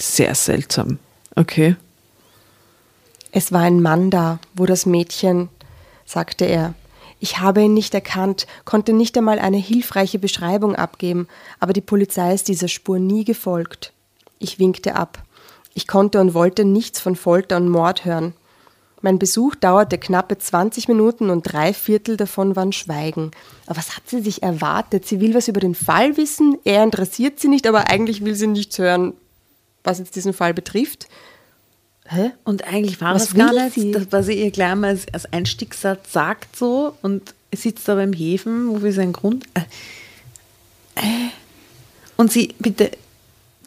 [0.00, 0.98] Sehr seltsam.
[1.36, 1.76] Okay.
[3.32, 5.48] Es war ein Mann da, wo das Mädchen,
[6.06, 6.74] sagte er,
[7.20, 11.28] ich habe ihn nicht erkannt, konnte nicht einmal eine hilfreiche Beschreibung abgeben,
[11.60, 13.92] aber die Polizei ist dieser Spur nie gefolgt.
[14.38, 15.22] Ich winkte ab.
[15.74, 18.32] Ich konnte und wollte nichts von Folter und Mord hören.
[19.02, 23.30] Mein Besuch dauerte knappe 20 Minuten und drei Viertel davon waren Schweigen.
[23.66, 25.06] Aber was hat sie sich erwartet?
[25.06, 28.46] Sie will was über den Fall wissen, er interessiert sie nicht, aber eigentlich will sie
[28.46, 29.14] nichts hören,
[29.84, 31.08] was jetzt diesen Fall betrifft.
[32.12, 32.32] Hä?
[32.42, 33.92] Und eigentlich war es gar nicht, sie?
[33.92, 38.12] Das, was sie ihr gleich mal als, als Einstiegssatz sagt so und sitzt da beim
[38.12, 39.44] Häfen, wo wir sein Grund...
[39.54, 39.60] Äh,
[40.96, 41.30] äh,
[42.16, 42.90] und sie, bitte,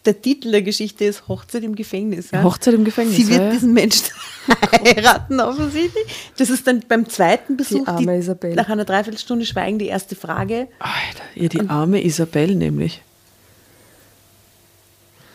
[0.05, 2.31] der Titel der Geschichte ist Hochzeit im Gefängnis.
[2.31, 2.43] Ja?
[2.43, 3.15] Hochzeit im Gefängnis.
[3.15, 3.49] Sie wird ja.
[3.49, 4.07] diesen Menschen
[4.85, 6.03] heiraten, offensichtlich.
[6.37, 8.55] Das ist dann beim zweiten Besuch, die arme die, Isabel.
[8.55, 10.67] nach einer Dreiviertelstunde Schweigen, die erste Frage.
[10.79, 13.01] Alter, ja, die arme Isabel nämlich.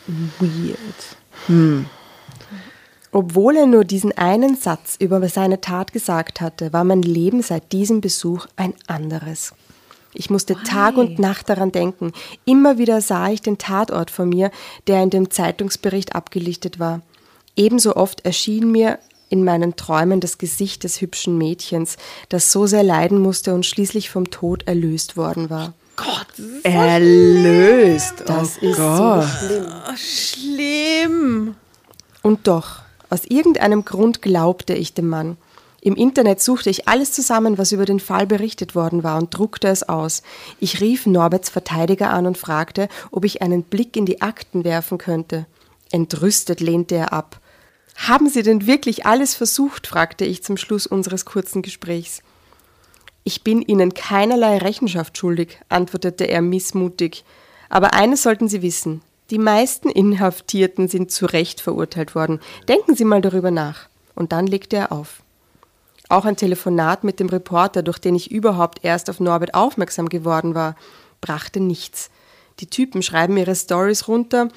[0.07, 0.79] Weird.
[1.47, 1.87] Hm.
[3.11, 7.73] Obwohl er nur diesen einen Satz über seine Tat gesagt hatte, war mein Leben seit
[7.73, 9.55] diesem Besuch ein anderes.
[10.15, 10.65] Ich musste Why?
[10.65, 12.13] Tag und Nacht daran denken.
[12.45, 14.51] Immer wieder sah ich den Tatort vor mir,
[14.87, 17.03] der in dem Zeitungsbericht abgelichtet war.
[17.57, 18.99] Ebenso oft erschien mir
[19.31, 21.97] in meinen Träumen das Gesicht des hübschen Mädchens,
[22.29, 25.75] das so sehr leiden musste und schließlich vom Tod erlöst worden war.
[25.97, 28.19] Gott, das ist erlöst.
[28.19, 29.25] So das oh ist Gott.
[29.25, 29.67] so schlimm.
[29.87, 31.55] Oh, schlimm.
[32.23, 35.37] Und doch, aus irgendeinem Grund glaubte ich dem Mann.
[35.81, 39.69] Im Internet suchte ich alles zusammen, was über den Fall berichtet worden war und druckte
[39.69, 40.23] es aus.
[40.59, 44.99] Ich rief Norberts Verteidiger an und fragte, ob ich einen Blick in die Akten werfen
[44.99, 45.47] könnte.
[45.93, 47.41] Entrüstet lehnte er ab.
[47.97, 49.87] Haben Sie denn wirklich alles versucht?
[49.87, 52.23] fragte ich zum Schluss unseres kurzen Gesprächs.
[53.25, 57.25] Ich bin Ihnen keinerlei Rechenschaft schuldig, antwortete er missmutig.
[57.69, 62.41] Aber eines sollten Sie wissen, die meisten Inhaftierten sind zu Recht verurteilt worden.
[62.67, 63.89] Denken Sie mal darüber nach.
[64.15, 65.23] Und dann legte er auf.
[66.09, 70.55] Auch ein Telefonat mit dem Reporter, durch den ich überhaupt erst auf Norbert aufmerksam geworden
[70.55, 70.75] war,
[71.21, 72.11] brachte nichts.
[72.61, 74.49] Die Typen schreiben ihre Stories runter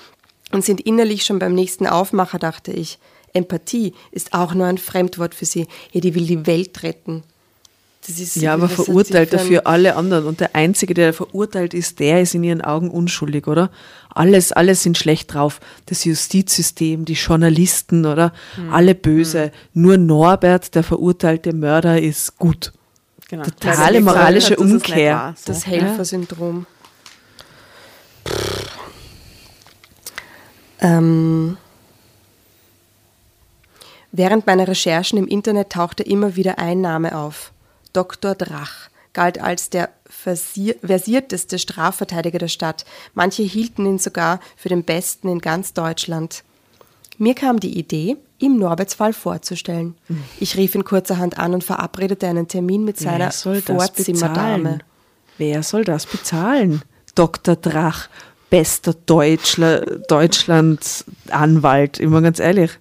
[0.52, 3.00] und sind innerlich schon beim nächsten Aufmacher, dachte ich.
[3.34, 5.68] Empathie ist auch nur ein Fremdwort für sie.
[5.92, 7.24] Ja, die will die Welt retten.
[8.36, 10.26] Ja, aber verurteilt dafür alle anderen.
[10.26, 13.70] Und der Einzige, der verurteilt ist, der ist in ihren Augen unschuldig, oder?
[14.10, 15.60] Alles, alle sind schlecht drauf.
[15.86, 18.34] Das Justizsystem, die Journalisten, oder?
[18.58, 18.74] Mhm.
[18.74, 19.52] Alle böse.
[19.74, 19.82] Mhm.
[19.82, 22.74] Nur Norbert, der verurteilte Mörder, ist gut.
[23.30, 23.44] Genau.
[23.44, 25.16] Totale moralische Umkehr.
[25.16, 25.54] Wahr, so.
[25.54, 26.66] Das Helfersyndrom.
[30.82, 31.58] Ähm,
[34.12, 37.54] während meiner Recherchen im Internet tauchte immer wieder ein Name auf.
[37.94, 38.36] Dr.
[38.36, 42.86] Drach galt als der versierteste Strafverteidiger der Stadt.
[43.14, 46.44] Manche hielten ihn sogar für den besten in ganz Deutschland.
[47.18, 49.96] Mir kam die Idee, im Norbertsfall vorzustellen.
[50.40, 54.80] Ich rief ihn kurzerhand an und verabredete einen Termin mit seiner Wer soll das Vorzimmerdame.
[55.38, 56.82] Wer soll das bezahlen?
[57.14, 57.56] Dr.
[57.56, 58.10] Drach,
[58.50, 62.72] bester Deutschler, Deutschland-Anwalt, immer ganz ehrlich.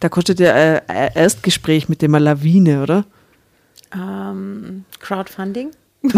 [0.00, 3.04] Da kostet ja äh, ein Erstgespräch mit dem eine Lawine, oder?
[3.94, 5.70] Ähm, Crowdfunding?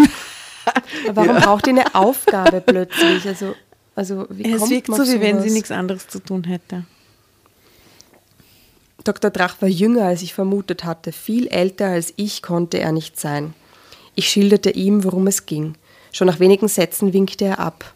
[1.13, 3.27] Warum braucht ihr eine Aufgabe plötzlich?
[3.27, 3.55] Also,
[3.95, 6.85] also wie Es kommt wirkt so, wie wenn sie nichts anderes zu tun hätte.
[9.03, 9.31] Dr.
[9.31, 11.11] Drach war jünger, als ich vermutet hatte.
[11.11, 13.53] Viel älter als ich konnte er nicht sein.
[14.15, 15.75] Ich schilderte ihm, worum es ging.
[16.11, 17.93] Schon nach wenigen Sätzen winkte er ab.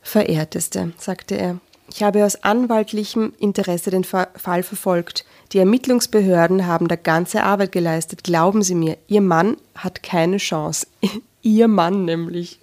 [0.00, 1.58] Verehrteste, sagte er,
[1.94, 5.24] ich habe aus anwaltlichem Interesse den Fa- Fall verfolgt.
[5.52, 8.24] Die Ermittlungsbehörden haben da ganze Arbeit geleistet.
[8.24, 10.88] Glauben Sie mir, Ihr Mann hat keine Chance.
[11.42, 12.58] Ihr Mann nämlich.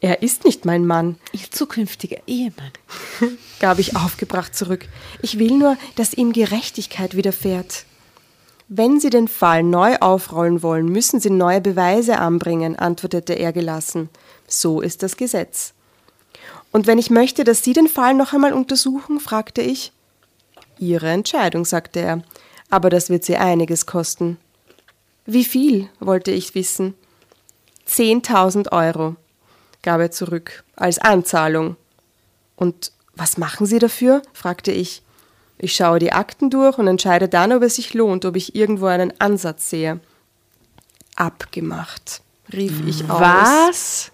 [0.00, 2.72] Er ist nicht mein Mann Ihr zukünftiger Ehemann.
[3.60, 4.86] gab ich aufgebracht zurück.
[5.20, 7.84] Ich will nur, dass ihm Gerechtigkeit widerfährt.
[8.68, 14.08] Wenn Sie den Fall neu aufrollen wollen, müssen Sie neue Beweise anbringen, antwortete er gelassen.
[14.48, 15.74] So ist das Gesetz.
[16.72, 19.92] Und wenn ich möchte, dass Sie den Fall noch einmal untersuchen, fragte ich.
[20.78, 22.22] Ihre Entscheidung, sagte er.
[22.70, 24.38] Aber das wird Sie einiges kosten.
[25.26, 26.94] Wie viel, wollte ich wissen.
[27.84, 29.16] Zehntausend Euro,
[29.82, 31.76] gab er zurück, als Anzahlung.
[32.56, 34.22] Und was machen Sie dafür?
[34.32, 35.02] fragte ich.
[35.58, 38.86] Ich schaue die Akten durch und entscheide dann, ob es sich lohnt, ob ich irgendwo
[38.86, 40.00] einen Ansatz sehe.
[41.14, 44.12] Abgemacht, rief ich aus Was?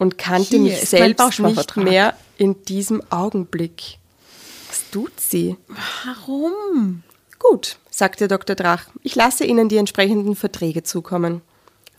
[0.00, 3.98] Und kannte Hier mich selbst nicht mehr in diesem Augenblick.
[4.68, 5.56] Was tut sie?
[6.04, 7.02] Warum?
[7.38, 8.56] Gut, sagte Dr.
[8.56, 11.42] Drach, ich lasse Ihnen die entsprechenden Verträge zukommen.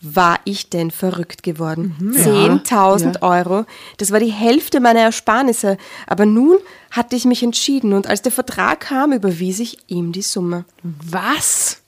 [0.00, 1.94] War ich denn verrückt geworden?
[2.00, 3.66] Mhm, 10.000 Euro,
[3.98, 5.78] das war die Hälfte meiner Ersparnisse.
[6.08, 6.58] Aber nun
[6.90, 10.64] hatte ich mich entschieden und als der Vertrag kam, überwies ich ihm die Summe.
[10.82, 11.82] Was?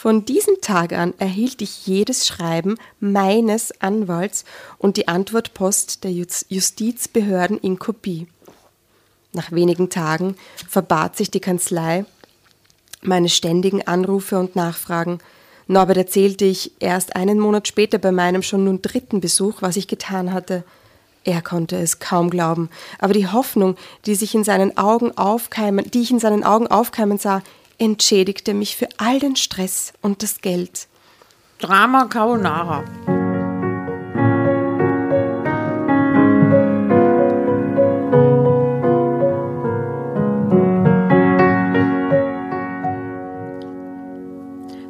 [0.00, 4.44] Von diesem Tag an erhielt ich jedes Schreiben meines Anwalts
[4.78, 8.28] und die Antwortpost der Jus- Justizbehörden in Kopie.
[9.32, 10.36] Nach wenigen Tagen
[10.68, 12.04] verbat sich die Kanzlei
[13.02, 15.18] meine ständigen Anrufe und Nachfragen.
[15.66, 19.88] Norbert erzählte ich erst einen Monat später bei meinem schon nun dritten Besuch, was ich
[19.88, 20.62] getan hatte.
[21.24, 23.74] Er konnte es kaum glauben, aber die Hoffnung,
[24.06, 27.42] die sich in seinen Augen aufkeimen, die ich in seinen Augen aufkeimen sah,
[27.78, 30.88] entschädigte mich für all den Stress und das Geld.
[31.60, 32.84] Drama Carbonara.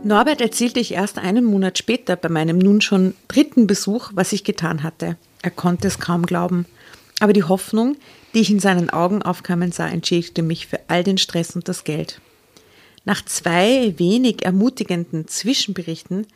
[0.02, 4.42] Norbert erzählte ich erst einen Monat später bei meinem nun schon dritten Besuch, was ich
[4.42, 5.18] getan hatte.
[5.42, 6.64] Er konnte es kaum glauben.
[7.20, 7.96] Aber die Hoffnung,
[8.32, 11.84] die ich in seinen Augen aufkeimen sah, entschädigte mich für all den Stress und das
[11.84, 12.22] Geld.
[13.08, 16.26] Nach zwei wenig ermutigenden Zwischenberichten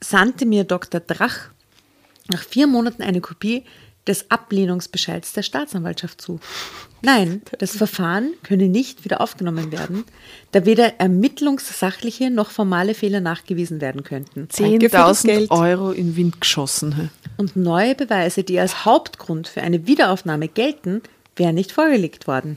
[0.00, 0.98] sandte mir Dr.
[0.98, 1.50] Drach
[2.28, 3.64] nach vier Monaten eine Kopie
[4.06, 6.40] des Ablehnungsbescheids der Staatsanwaltschaft zu.
[7.02, 10.04] Nein, das Verfahren könne nicht wieder aufgenommen werden,
[10.52, 14.48] da weder ermittlungssachliche noch formale Fehler nachgewiesen werden könnten.
[14.56, 15.50] Danke für das 10.000 Geld.
[15.50, 17.10] Euro in Wind geschossen.
[17.36, 21.02] Und neue Beweise, die als Hauptgrund für eine Wiederaufnahme gelten,
[21.36, 22.56] wären nicht vorgelegt worden.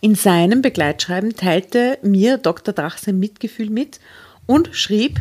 [0.00, 2.74] In seinem Begleitschreiben teilte mir Dr.
[2.74, 3.98] Drach sein Mitgefühl mit
[4.46, 5.20] und schrieb,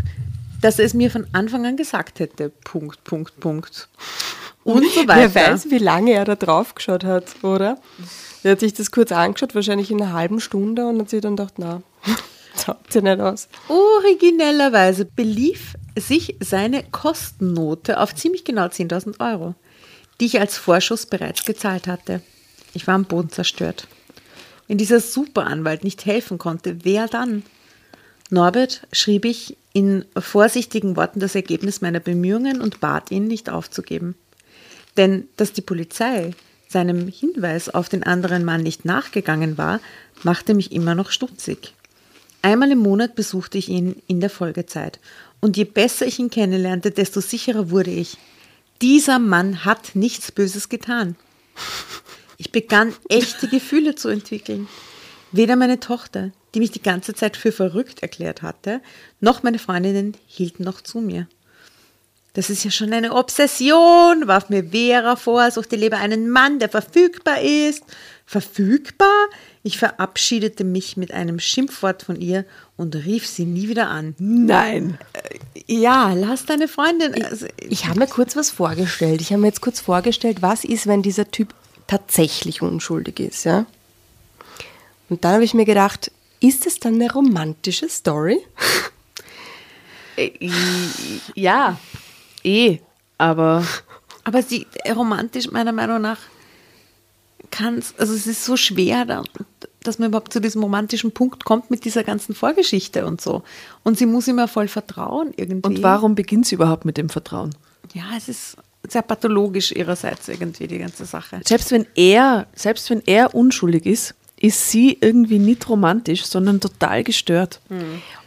[0.61, 2.49] dass er es mir von Anfang an gesagt hätte.
[2.63, 3.87] Punkt, Punkt, Punkt.
[4.63, 5.33] Und so weiter.
[5.33, 7.77] Wer weiß, wie lange er da drauf geschaut hat, oder?
[8.43, 11.35] Er hat sich das kurz angeschaut, wahrscheinlich in einer halben Stunde und hat sich dann
[11.35, 11.81] gedacht, na,
[12.65, 13.47] schaut ja nicht aus.
[13.67, 19.55] Originellerweise belief sich seine Kostennote auf ziemlich genau 10.000 Euro,
[20.19, 22.21] die ich als Vorschuss bereits gezahlt hatte.
[22.73, 23.87] Ich war am Boden zerstört.
[24.67, 27.43] Wenn dieser Superanwalt nicht helfen konnte, wer dann?
[28.29, 34.15] Norbert schrieb ich in vorsichtigen Worten das Ergebnis meiner Bemühungen und bat ihn, nicht aufzugeben.
[34.97, 36.31] Denn dass die Polizei
[36.67, 39.79] seinem Hinweis auf den anderen Mann nicht nachgegangen war,
[40.23, 41.73] machte mich immer noch stutzig.
[42.41, 44.99] Einmal im Monat besuchte ich ihn in der Folgezeit.
[45.41, 48.17] Und je besser ich ihn kennenlernte, desto sicherer wurde ich.
[48.81, 51.15] Dieser Mann hat nichts Böses getan.
[52.37, 54.67] Ich begann echte Gefühle zu entwickeln.
[55.31, 58.81] Weder meine Tochter, die mich die ganze Zeit für verrückt erklärt hatte,
[59.19, 61.27] noch meine Freundinnen hielten noch zu mir.
[62.35, 66.67] Das ist ja schon eine Obsession, warf mir Vera vor, suchte lieber einen Mann, der
[66.67, 67.83] verfügbar ist.
[68.25, 69.27] Verfügbar?
[69.63, 72.43] Ich verabschiedete mich mit einem Schimpfwort von ihr
[72.75, 74.15] und rief sie nie wieder an.
[74.17, 74.97] Nein.
[75.65, 77.23] Ja, lass deine Freundin.
[77.23, 79.21] Also, Ich habe mir kurz was vorgestellt.
[79.21, 81.53] Ich habe mir jetzt kurz vorgestellt, was ist, wenn dieser Typ
[81.87, 83.65] tatsächlich unschuldig ist, ja?
[85.09, 88.39] Und dann habe ich mir gedacht, ist es dann eine romantische Story?
[90.17, 90.31] Äh,
[91.35, 91.77] Ja,
[92.43, 92.79] eh,
[93.17, 93.65] aber
[94.23, 96.19] Aber sie romantisch meiner Meinung nach
[97.51, 99.23] kann es, also es ist so schwer, da,
[99.83, 103.43] dass man überhaupt zu diesem romantischen Punkt kommt mit dieser ganzen Vorgeschichte und so.
[103.83, 105.67] Und sie muss immer voll vertrauen irgendwie.
[105.67, 107.55] und warum beginnt sie überhaupt mit dem Vertrauen?
[107.93, 108.57] Ja, es ist
[108.91, 111.41] sehr pathologisch ihrerseits irgendwie die ganze Sache.
[111.45, 117.03] Selbst wenn er, selbst wenn er unschuldig ist, ist sie irgendwie nicht romantisch, sondern total
[117.03, 117.61] gestört.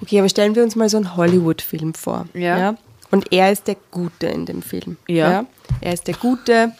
[0.00, 2.26] Okay, aber stellen wir uns mal so einen Hollywood-Film vor.
[2.34, 2.76] Ja.
[3.10, 4.96] Und er ist der Gute in dem Film.
[5.06, 5.46] Ja.
[5.80, 6.72] Er ist der Gute,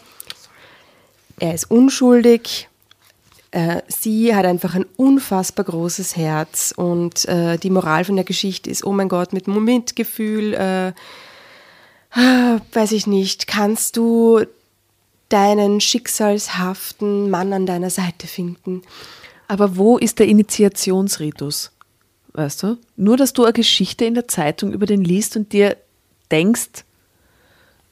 [1.39, 2.69] er ist unschuldig,
[3.51, 8.69] äh, sie hat einfach ein unfassbar großes Herz und äh, die Moral von der Geschichte
[8.69, 10.93] ist, oh mein Gott, mit Mitgefühl, äh,
[12.13, 14.45] weiß ich nicht, kannst du
[15.29, 18.81] deinen schicksalshaften Mann an deiner Seite finden.
[19.47, 21.71] Aber wo ist der Initiationsritus?
[22.33, 22.77] Weißt du?
[22.95, 25.77] Nur, dass du eine Geschichte in der Zeitung über den liest und dir
[26.31, 26.83] denkst,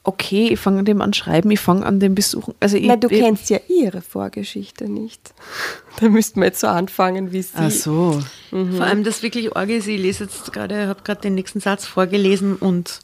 [0.03, 2.53] okay, ich fange an dem an schreiben, ich fange an dem besuchen.
[2.59, 5.33] Also ich, Na, du ich, kennst ja ihre Vorgeschichte nicht.
[5.99, 7.55] Da müssten wir jetzt so anfangen, wie sie.
[7.55, 8.21] Ach so.
[8.51, 11.87] Vor allem das wirklich Orge ist, ich lese jetzt gerade, habe gerade den nächsten Satz
[11.87, 12.99] vorgelesen und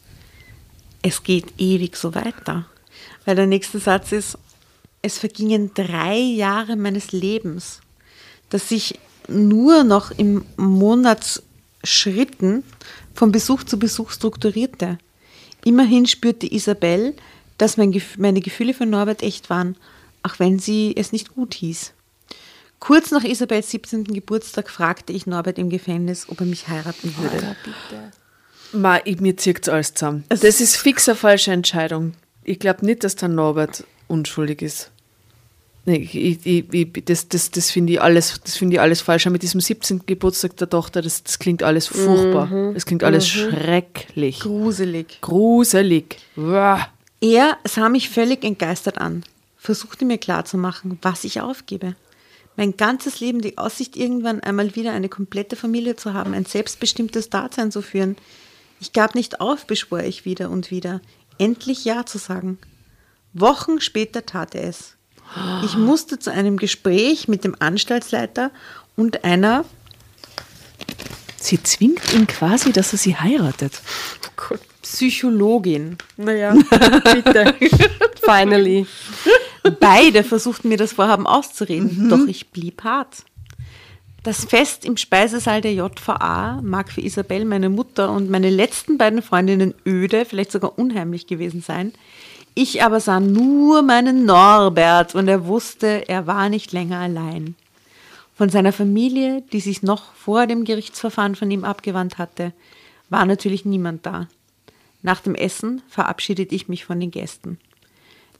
[1.03, 2.65] es geht ewig so weiter.
[3.25, 4.37] Weil der nächste Satz ist,
[5.03, 7.81] es vergingen drei Jahre meines Lebens,
[8.49, 12.63] dass ich nur noch im Monatsschritten
[13.13, 14.97] von Besuch zu Besuch strukturierte.
[15.63, 17.13] Immerhin spürte Isabel,
[17.57, 19.75] dass mein, Gef- meine Gefühle für Norbert echt waren,
[20.23, 21.93] auch wenn sie es nicht gut hieß.
[22.79, 24.03] Kurz nach Isabels 17.
[24.05, 27.55] Geburtstag fragte ich Norbert im Gefängnis, ob er mich heiraten würde.
[28.73, 30.23] Ma, ich, mir zirkt alles zusammen.
[30.29, 32.13] Das ist fix eine falsche Entscheidung.
[32.43, 34.89] Ich glaube nicht, dass der Norbert unschuldig ist.
[35.85, 39.25] Nee, ich, ich, ich, das das, das finde ich, alles- das find ich alles falsch.
[39.25, 40.05] Mit diesem 17.
[40.05, 42.71] Geburtstag der Tochter, das, das klingt alles furchtbar.
[42.73, 44.39] Das klingt alles schrecklich.
[44.39, 45.19] Gruselig.
[45.21, 46.17] Gruselig.
[46.37, 46.87] Uah.
[47.21, 49.23] Er sah mich völlig entgeistert an,
[49.57, 51.95] versuchte mir klarzumachen, was ich aufgebe.
[52.55, 57.29] Mein ganzes Leben die Aussicht, irgendwann einmal wieder eine komplette Familie zu haben, ein selbstbestimmtes
[57.29, 58.15] Dasein zu führen.
[58.83, 60.99] Ich gab nicht auf, beschwor ich wieder und wieder,
[61.37, 62.57] endlich Ja zu sagen.
[63.31, 64.97] Wochen später tat er es.
[65.63, 68.51] Ich musste zu einem Gespräch mit dem Anstaltsleiter
[68.97, 69.63] und einer
[71.37, 73.71] Sie zwingt ihn quasi, dass er sie heiratet.
[74.81, 75.97] Psychologin.
[76.17, 76.53] Naja,
[77.13, 77.55] bitte.
[78.21, 78.85] Finally.
[79.79, 83.23] Beide versuchten mir das Vorhaben auszureden, doch ich blieb hart.
[84.23, 89.21] Das Fest im Speisesaal der JVA mag für Isabel, meine Mutter und meine letzten beiden
[89.21, 91.91] Freundinnen öde, vielleicht sogar unheimlich gewesen sein.
[92.55, 97.55] Ich aber sah nur meinen Norbert und er wusste, er war nicht länger allein.
[98.33, 102.53] Von seiner Familie, die sich noch vor dem Gerichtsverfahren von ihm abgewandt hatte,
[103.09, 104.29] war natürlich niemand da.
[105.01, 107.59] Nach dem Essen verabschiedete ich mich von den Gästen.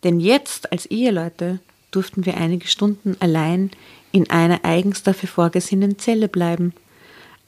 [0.06, 1.60] Denn jetzt als Eheleute
[1.92, 3.70] durften wir einige Stunden allein
[4.14, 6.74] in einer eigens dafür vorgesehenen Zelle bleiben.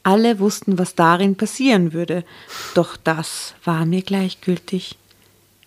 [0.04, 2.26] Alle wussten, was darin passieren würde,
[2.74, 4.98] doch das war mir gleichgültig.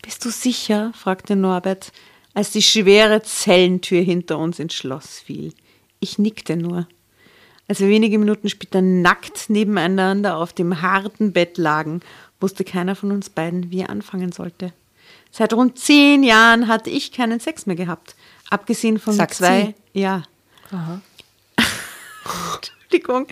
[0.02, 0.92] Bist du sicher?
[0.94, 1.92] fragte Norbert,
[2.34, 5.54] als die schwere Zellentür hinter uns ins Schloss fiel.
[6.00, 6.86] Ich nickte nur.
[7.68, 12.00] Als wir wenige Minuten später nackt nebeneinander auf dem harten Bett lagen,
[12.40, 14.72] wusste keiner von uns beiden, wie er anfangen sollte.
[15.30, 18.16] Seit rund zehn Jahren hatte ich keinen Sex mehr gehabt.
[18.50, 19.74] Abgesehen von Sagt zwei.
[19.92, 20.22] Ja.
[22.56, 23.26] Entschuldigung.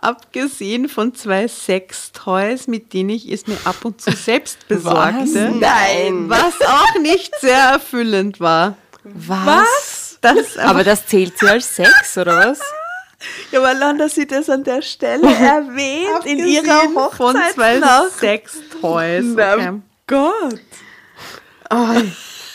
[0.00, 5.50] Abgesehen von zwei Sextoys, mit denen ich es mir ab und zu selbst besorgte.
[5.58, 6.28] Nein.
[6.28, 8.76] Was auch nicht sehr erfüllend war.
[9.04, 10.18] Was?
[10.20, 12.60] Das Aber das zählt sie als Sex, oder was?
[13.52, 17.80] Ja, aber allein, dass sie das an der Stelle erwähnt in ihrer Abgesehen von zwei.
[18.10, 19.24] Sextoys.
[19.34, 19.80] Na Okay.
[20.06, 20.60] Gott.
[21.70, 22.02] Oh,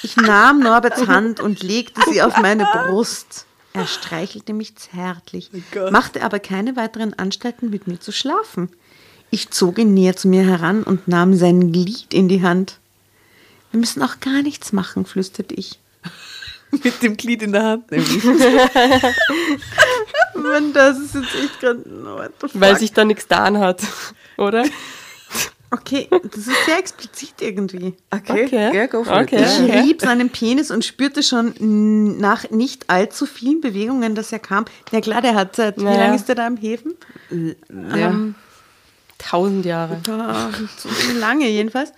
[0.03, 3.45] ich nahm Norberts Hand und legte sie auf meine Brust.
[3.73, 5.51] Er streichelte mich zärtlich,
[5.91, 8.69] machte aber keine weiteren Anstalten, mit mir zu schlafen.
[9.31, 12.79] Ich zog ihn näher zu mir heran und nahm sein Glied in die Hand.
[13.71, 15.79] Wir müssen auch gar nichts machen, flüsterte ich.
[16.83, 18.23] Mit dem Glied in der Hand nämlich.
[20.35, 21.83] Mann, das ist jetzt echt gerade.
[22.53, 23.81] Weil sich da nichts getan hat,
[24.37, 24.65] oder?
[25.71, 27.93] Okay, das ist sehr explizit irgendwie.
[28.09, 28.75] Okay, Okay.
[28.75, 29.35] Ja, go for Okay.
[29.43, 29.47] it.
[29.69, 34.65] Ich rieb seinen Penis und spürte schon nach nicht allzu vielen Bewegungen, dass er kam.
[34.91, 35.97] Ja klar, der hat seit, wie Naja.
[36.05, 36.95] lange ist der da am Häfen?
[37.29, 38.09] Ja.
[38.09, 38.35] Ähm,
[39.19, 40.01] Tausend Jahre.
[40.09, 40.89] ah, so
[41.19, 41.91] lange jedenfalls.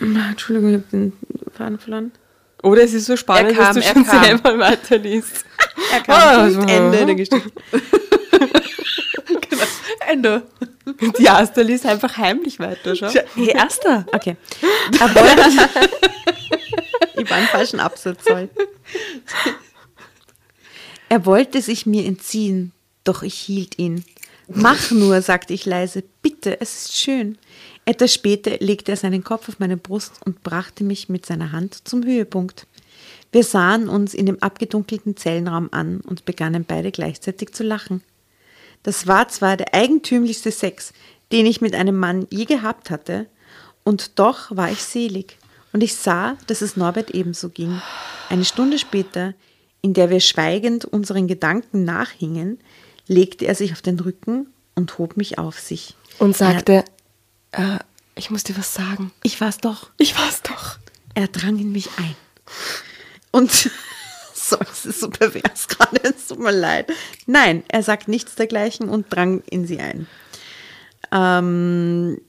[0.00, 1.12] Ah, Entschuldigung, ich habe den
[1.56, 2.12] Faden verloren.
[2.62, 4.24] Oder es ist so spannend, Er kam, dass du er schon kam.
[4.24, 5.44] selber weiterliest.
[5.92, 6.68] Er kam Ah, zum.
[6.68, 7.42] Ende der Geschichte.
[10.08, 10.42] Ende.
[11.18, 13.08] Die Asta liest einfach heimlich weiter, schau.
[13.08, 14.06] Hey, Erster.
[14.12, 14.36] Okay.
[15.00, 15.70] Er wollte.
[17.16, 18.48] ich war einen falschen Absatz, sorry.
[21.08, 22.72] Er wollte sich mir entziehen,
[23.04, 24.04] doch ich hielt ihn.
[24.48, 27.36] Mach nur, sagte ich leise, bitte, es ist schön.
[27.84, 31.86] Etwas später legte er seinen Kopf auf meine Brust und brachte mich mit seiner Hand
[31.86, 32.66] zum Höhepunkt.
[33.30, 38.02] Wir sahen uns in dem abgedunkelten Zellenraum an und begannen beide gleichzeitig zu lachen.
[38.82, 40.92] Das war zwar der eigentümlichste Sex,
[41.32, 43.26] den ich mit einem Mann je gehabt hatte,
[43.84, 45.38] und doch war ich selig.
[45.72, 47.80] Und ich sah, dass es Norbert ebenso ging.
[48.28, 49.32] Eine Stunde später,
[49.80, 52.58] in der wir schweigend unseren Gedanken nachhingen,
[53.06, 55.96] legte er sich auf den Rücken und hob mich auf sich.
[56.18, 56.84] Und sagte,
[57.52, 57.78] äh,
[58.14, 59.10] ich muss dir was sagen.
[59.22, 59.90] Ich war's doch.
[59.96, 60.78] Ich war's doch.
[61.14, 62.14] Er drang in mich ein.
[63.30, 63.70] Und
[64.58, 66.90] so, es ist so pervers gerade, es tut mir leid.
[67.26, 70.06] Nein, er sagt nichts dergleichen und drang in sie ein.
[71.12, 72.20] Ähm,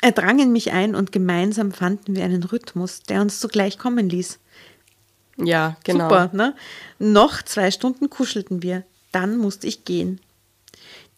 [0.00, 4.08] er drang in mich ein und gemeinsam fanden wir einen Rhythmus, der uns zugleich kommen
[4.08, 4.38] ließ.
[5.38, 6.08] Ja, genau.
[6.08, 6.54] Super, ne?
[6.98, 8.84] Noch zwei Stunden kuschelten wir.
[9.12, 10.20] Dann musste ich gehen.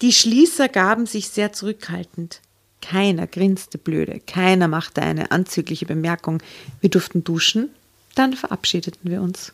[0.02, 2.40] Die Schließer gaben sich sehr zurückhaltend.
[2.82, 6.42] Keiner grinste blöde, keiner machte eine anzügliche Bemerkung.
[6.80, 7.70] Wir durften duschen,
[8.18, 9.52] dann verabschiedeten wir uns.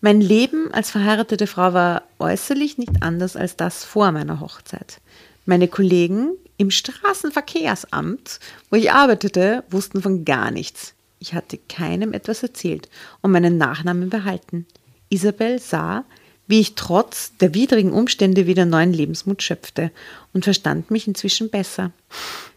[0.00, 5.00] Mein Leben als verheiratete Frau war äußerlich nicht anders als das vor meiner Hochzeit.
[5.46, 8.40] Meine Kollegen im Straßenverkehrsamt,
[8.70, 10.94] wo ich arbeitete, wussten von gar nichts.
[11.18, 12.88] Ich hatte keinem etwas erzählt
[13.22, 14.66] und meinen Nachnamen behalten.
[15.08, 16.04] Isabel sah,
[16.46, 19.90] wie ich trotz der widrigen Umstände wieder neuen Lebensmut schöpfte
[20.32, 21.90] und verstand mich inzwischen besser.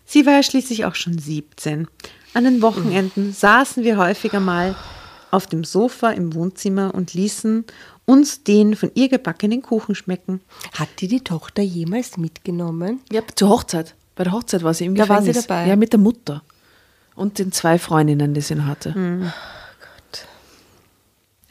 [0.05, 1.87] Sie war ja schließlich auch schon 17.
[2.33, 4.75] An den Wochenenden saßen wir häufiger mal
[5.31, 7.65] auf dem Sofa im Wohnzimmer und ließen
[8.05, 10.41] uns den von ihr gebackenen Kuchen schmecken.
[10.73, 13.01] Hat die die Tochter jemals mitgenommen?
[13.11, 13.95] Ja, zur Hochzeit.
[14.15, 15.43] Bei der Hochzeit war sie im Da war Gefängnis.
[15.43, 15.67] sie dabei.
[15.67, 16.43] Ja, mit der Mutter.
[17.15, 19.31] Und den zwei Freundinnen, die sie noch hatte.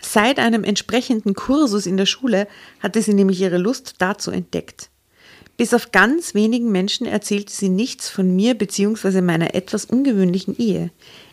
[0.00, 2.48] Seit einem entsprechenden Kursus in der Schule
[2.80, 4.88] hatte sie nämlich ihre Lust dazu entdeckt.
[5.58, 9.20] Bis auf ganz wenigen Menschen erzählte sie nichts von mir bzw.
[9.20, 10.90] meiner etwas ungewöhnlichen Ehe.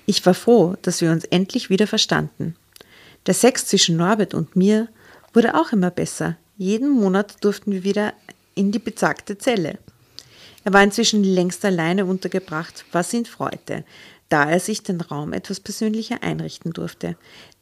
[0.08, 2.56] Ich war froh, dass wir uns endlich wieder verstanden.
[3.28, 4.88] Der Sex zwischen Norbert und mir
[5.32, 6.38] wurde auch immer besser.
[6.58, 8.14] Jeden Monat durften wir wieder
[8.56, 9.78] in die bezagte Zelle.
[10.64, 13.84] Er war inzwischen längst alleine untergebracht, was ihn freute,
[14.30, 17.16] da er sich den Raum etwas persönlicher einrichten durfte.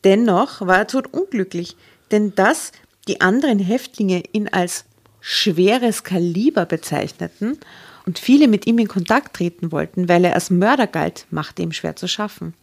[0.05, 1.75] Dennoch war er todunglücklich,
[2.11, 2.71] denn dass
[3.09, 4.85] die anderen Häftlinge ihn als
[5.25, 7.57] schweres Kaliber bezeichneten
[8.05, 11.71] und viele mit ihm in Kontakt treten wollten, weil er als Mörder galt, machte ihm
[11.71, 12.53] schwer zu schaffen.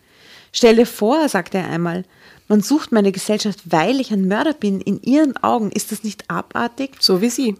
[0.52, 2.04] Stelle vor, sagte er einmal,
[2.48, 4.82] man sucht meine Gesellschaft, weil ich ein Mörder bin.
[4.82, 6.96] In ihren Augen ist das nicht abartig?
[7.00, 7.56] So wie sie.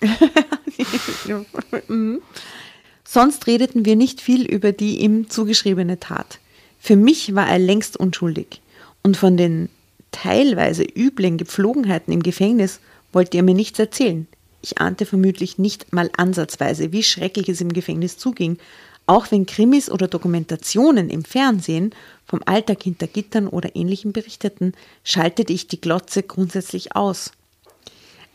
[3.04, 6.38] Sonst redeten wir nicht viel über die ihm zugeschriebene Tat.
[6.78, 8.60] Für mich war er längst unschuldig.
[9.02, 9.68] Und von den
[10.12, 12.78] teilweise üblen Gepflogenheiten im Gefängnis
[13.12, 14.26] wollte er mir nichts erzählen.
[14.62, 18.58] Ich ahnte vermutlich nicht mal ansatzweise, wie schrecklich es im Gefängnis zuging.
[19.06, 21.92] Auch wenn Krimis oder Dokumentationen im Fernsehen
[22.24, 27.32] vom Alltag hinter Gittern oder ähnlichem berichteten, schaltete ich die Glotze grundsätzlich aus.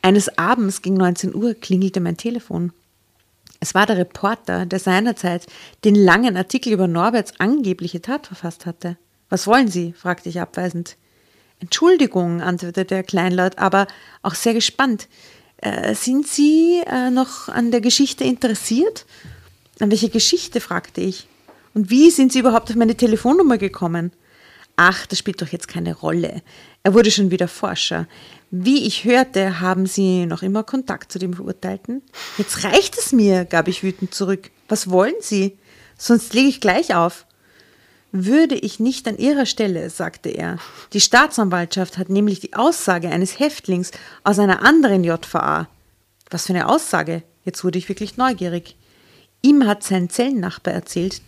[0.01, 2.73] Eines Abends gegen 19 Uhr klingelte mein Telefon.
[3.59, 5.47] Es war der Reporter, der seinerzeit
[5.83, 8.97] den langen Artikel über Norberts angebliche Tat verfasst hatte.
[9.29, 9.93] Was wollen Sie?
[9.93, 10.95] fragte ich abweisend.
[11.59, 13.87] Entschuldigung, antwortete er kleinlaut, aber
[14.21, 15.07] auch sehr gespannt.
[15.57, 19.05] Äh, sind Sie äh, noch an der Geschichte interessiert?
[19.79, 20.61] An welche Geschichte?
[20.61, 21.27] fragte ich.
[21.73, 24.11] Und wie sind Sie überhaupt auf meine Telefonnummer gekommen?
[24.75, 26.41] Ach, das spielt doch jetzt keine Rolle.
[26.83, 28.07] Er wurde schon wieder Forscher.
[28.51, 32.01] Wie ich hörte, haben Sie noch immer Kontakt zu dem Verurteilten?
[32.37, 34.51] Jetzt reicht es mir, gab ich wütend zurück.
[34.69, 35.57] Was wollen Sie?
[35.97, 37.26] Sonst lege ich gleich auf.
[38.11, 40.59] Würde ich nicht an Ihrer Stelle, sagte er.
[40.93, 43.91] Die Staatsanwaltschaft hat nämlich die Aussage eines Häftlings
[44.23, 45.67] aus einer anderen JVA.
[46.29, 47.23] Was für eine Aussage?
[47.43, 48.75] Jetzt wurde ich wirklich neugierig.
[49.41, 51.21] Ihm hat sein Zellennachbar erzählt,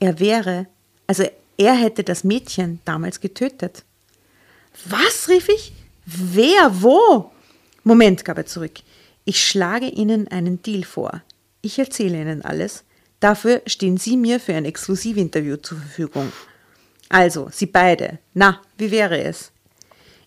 [0.00, 0.66] er wäre,
[1.06, 1.24] also
[1.56, 3.84] er hätte das Mädchen damals getötet.
[4.86, 5.72] Was, rief ich?
[6.06, 7.30] Wer, wo?
[7.82, 8.78] Moment, gab er zurück.
[9.24, 11.22] Ich schlage Ihnen einen Deal vor.
[11.62, 12.84] Ich erzähle Ihnen alles.
[13.20, 16.32] Dafür stehen Sie mir für ein Exklusivinterview zur Verfügung.
[17.08, 18.18] Also, Sie beide.
[18.34, 19.50] Na, wie wäre es?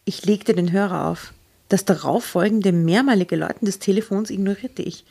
[0.04, 1.34] Ich legte den Hörer auf.
[1.70, 5.06] Das darauffolgende mehrmalige Läuten des Telefons ignorierte ich.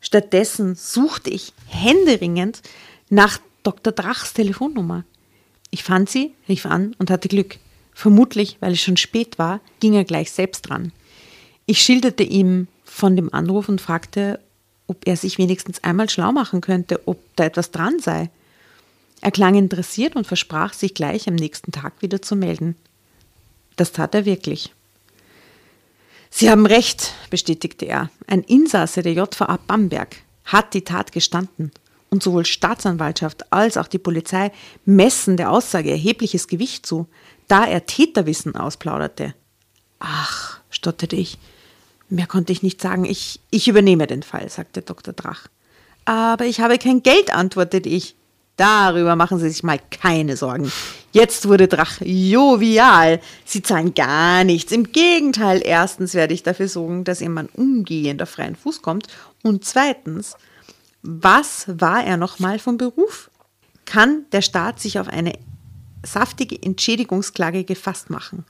[0.00, 2.62] Stattdessen suchte ich händeringend
[3.08, 3.92] nach Dr.
[3.92, 5.04] Drachs Telefonnummer.
[5.70, 7.56] Ich fand sie, rief an und hatte Glück.
[7.94, 10.92] Vermutlich, weil es schon spät war, ging er gleich selbst dran.
[11.66, 14.38] Ich schilderte ihm von dem Anruf und fragte,
[14.86, 18.30] ob er sich wenigstens einmal schlau machen könnte, ob da etwas dran sei.
[19.20, 22.76] Er klang interessiert und versprach, sich gleich am nächsten Tag wieder zu melden.
[23.76, 24.72] Das tat er wirklich.
[26.30, 28.10] Sie haben recht, bestätigte er.
[28.26, 31.70] Ein Insasse der JVA Bamberg hat die Tat gestanden.
[32.10, 34.52] Und sowohl Staatsanwaltschaft als auch die Polizei
[34.84, 37.06] messen der Aussage erhebliches Gewicht zu,
[37.48, 39.34] da er Täterwissen ausplauderte.
[39.98, 41.38] Ach, stotterte ich.
[42.08, 43.04] Mehr konnte ich nicht sagen.
[43.04, 45.14] Ich, ich übernehme den Fall, sagte Dr.
[45.14, 45.48] Drach.
[46.04, 48.14] Aber ich habe kein Geld, antwortete ich.
[48.56, 50.70] Darüber machen Sie sich mal keine Sorgen.
[51.12, 53.20] Jetzt wurde Drach jovial.
[53.44, 54.70] Sie zahlen gar nichts.
[54.70, 59.08] Im Gegenteil, erstens werde ich dafür sorgen, dass Ihr Mann umgehend auf freien Fuß kommt.
[59.42, 60.36] Und zweitens,
[61.02, 63.30] was war er nochmal vom Beruf?
[63.86, 65.32] Kann der Staat sich auf eine
[66.04, 68.44] saftige Entschädigungsklage gefasst machen?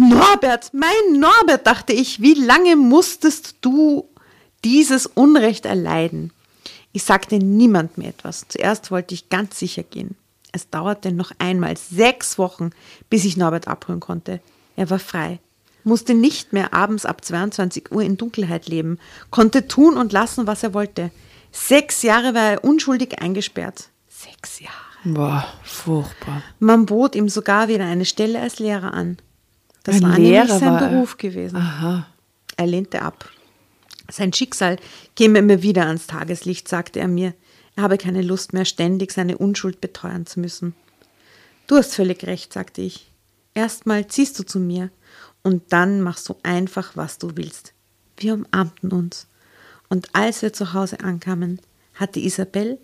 [0.00, 4.08] Norbert, mein Norbert, dachte ich, wie lange musstest du
[4.64, 6.32] dieses Unrecht erleiden?
[6.92, 8.46] Ich sagte niemand mehr etwas.
[8.48, 10.14] Zuerst wollte ich ganz sicher gehen.
[10.52, 12.70] Es dauerte noch einmal sechs Wochen,
[13.10, 14.38] bis ich Norbert abholen konnte.
[14.76, 15.40] Er war frei,
[15.82, 20.62] musste nicht mehr abends ab 22 Uhr in Dunkelheit leben, konnte tun und lassen, was
[20.62, 21.10] er wollte.
[21.50, 23.88] Sechs Jahre war er unschuldig eingesperrt.
[24.08, 24.74] Sechs Jahre.
[25.02, 26.44] Boah, furchtbar.
[26.60, 29.18] Man bot ihm sogar wieder eine Stelle als Lehrer an.
[29.84, 30.88] Das Ein war Lehrer nämlich sein war er.
[30.88, 31.56] Beruf gewesen.
[31.56, 32.06] Aha.
[32.56, 33.30] Er lehnte ab.
[34.10, 34.78] Sein Schicksal
[35.16, 37.34] käme immer wieder ans Tageslicht, sagte er mir.
[37.76, 40.74] Er habe keine Lust mehr, ständig seine Unschuld beteuern zu müssen.
[41.66, 43.10] Du hast völlig recht, sagte ich.
[43.54, 44.90] Erstmal ziehst du zu mir
[45.42, 47.74] und dann machst du einfach, was du willst.
[48.16, 49.26] Wir umarmten uns.
[49.88, 51.60] Und als wir zu Hause ankamen,
[51.94, 52.78] hatte Isabel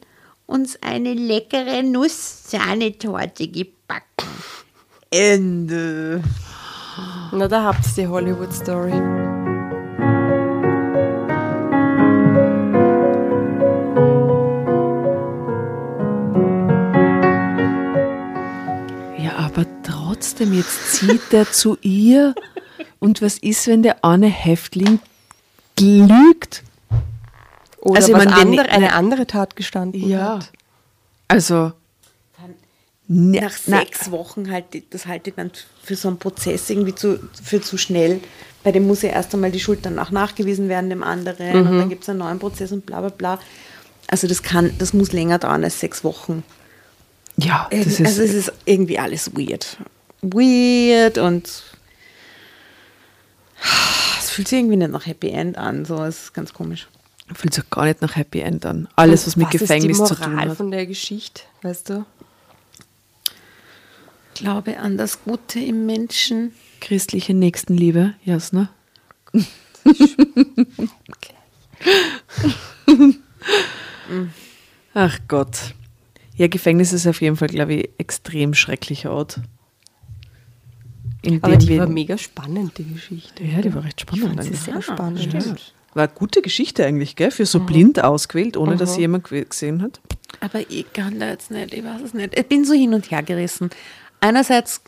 [0.47, 4.29] uns eine leckere Nuss-Sahnetorte gebacken.
[5.11, 6.23] Ende.
[7.33, 8.93] Na, da habt ihr die Hollywood-Story.
[19.19, 22.35] Ja, aber trotzdem, jetzt zieht der zu ihr.
[22.99, 24.99] Und was ist, wenn der eine Häftling
[25.79, 26.63] lügt?
[27.81, 30.51] Oder Also, was meine, wenn- andere, eine andere Tat gestanden hat.
[31.29, 31.73] Also.
[33.07, 35.51] Ne- Nach na- sechs Wochen halt, das halte ich dann
[35.83, 38.21] für so einen Prozess irgendwie zu, für zu schnell.
[38.63, 41.55] Bei dem muss ja erst einmal die Schuld dann auch nachgewiesen werden, dem anderen.
[41.67, 41.79] Und Mhm.
[41.81, 43.39] dann gibt es einen neuen Prozess und bla bla bla.
[44.07, 46.43] Also das kann, das muss länger dauern als sechs Wochen.
[47.37, 48.01] Ja, das ist.
[48.07, 49.77] also es ist irgendwie alles weird.
[50.23, 51.47] Weird und
[54.19, 55.85] es fühlt sich irgendwie nicht nach Happy End an.
[55.85, 56.89] So, es ist ganz komisch.
[57.35, 58.89] fühlt sich gar nicht nach Happy End an.
[58.97, 60.57] Alles, was mit Gefängnis ist zu die tun Moral hat.
[60.57, 62.05] von der Geschichte, weißt du?
[64.35, 66.53] Glaube an das Gute im Menschen.
[66.81, 68.69] Christliche Nächstenliebe, Jasna.
[74.95, 75.75] Ach Gott.
[76.37, 79.41] Ja, Gefängnis ist auf jeden Fall, glaube ich, extrem schrecklicher Ort.
[81.23, 83.45] In Aber die war mega spannend, die Geschichte.
[83.45, 84.27] Ja, die war recht spannend.
[84.27, 84.61] fand sie eigentlich.
[84.61, 85.21] sehr spannend.
[85.21, 85.75] Stimmt.
[85.95, 87.31] War eine gute Geschichte eigentlich, gell?
[87.31, 90.01] Für so blind ausgewählt, ohne dass jemand ge- gesehen hat.
[90.41, 92.37] Aber ich kann da jetzt nicht, ich weiß es nicht.
[92.37, 93.71] Ich bin so hin und her gerissen.
[94.25, 94.81] Einerseits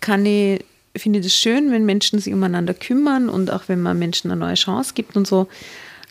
[0.00, 0.64] kann ich,
[0.96, 4.40] finde ich das schön, wenn Menschen sich umeinander kümmern und auch wenn man Menschen eine
[4.40, 5.46] neue Chance gibt und so.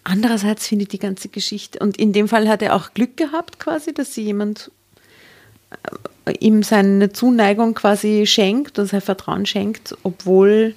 [0.06, 3.60] Andererseits finde ich die ganze Geschichte, und in dem Fall hat er auch Glück gehabt
[3.60, 4.72] quasi, dass sie jemand
[6.26, 10.74] äh, ihm seine Zuneigung quasi schenkt und sein Vertrauen schenkt, obwohl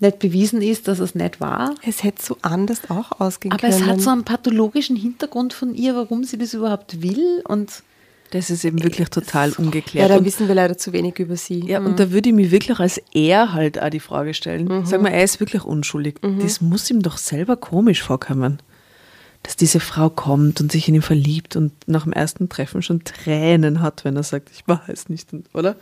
[0.00, 1.76] nicht bewiesen ist, dass es nicht war.
[1.80, 3.72] Es hätte so anders auch ausgehen Aber können.
[3.72, 7.82] es hat so einen pathologischen Hintergrund von ihr, warum sie das überhaupt will und
[8.30, 10.10] Das ist eben wirklich total ja, ungeklärt.
[10.10, 11.60] da Und- wissen wir leider zu wenig über sie.
[11.66, 14.84] Ja, und da würde ich mir wirklich als er halt auch die Frage stellen.
[14.84, 16.16] Sag mal, er ist wirklich unschuldig.
[16.40, 18.58] Das muss ihm doch selber komisch vorkommen.
[19.42, 23.04] Dass diese Frau kommt und sich in ihn verliebt und nach dem ersten Treffen schon
[23.04, 25.76] Tränen hat, wenn er sagt, ich war es nicht, oder?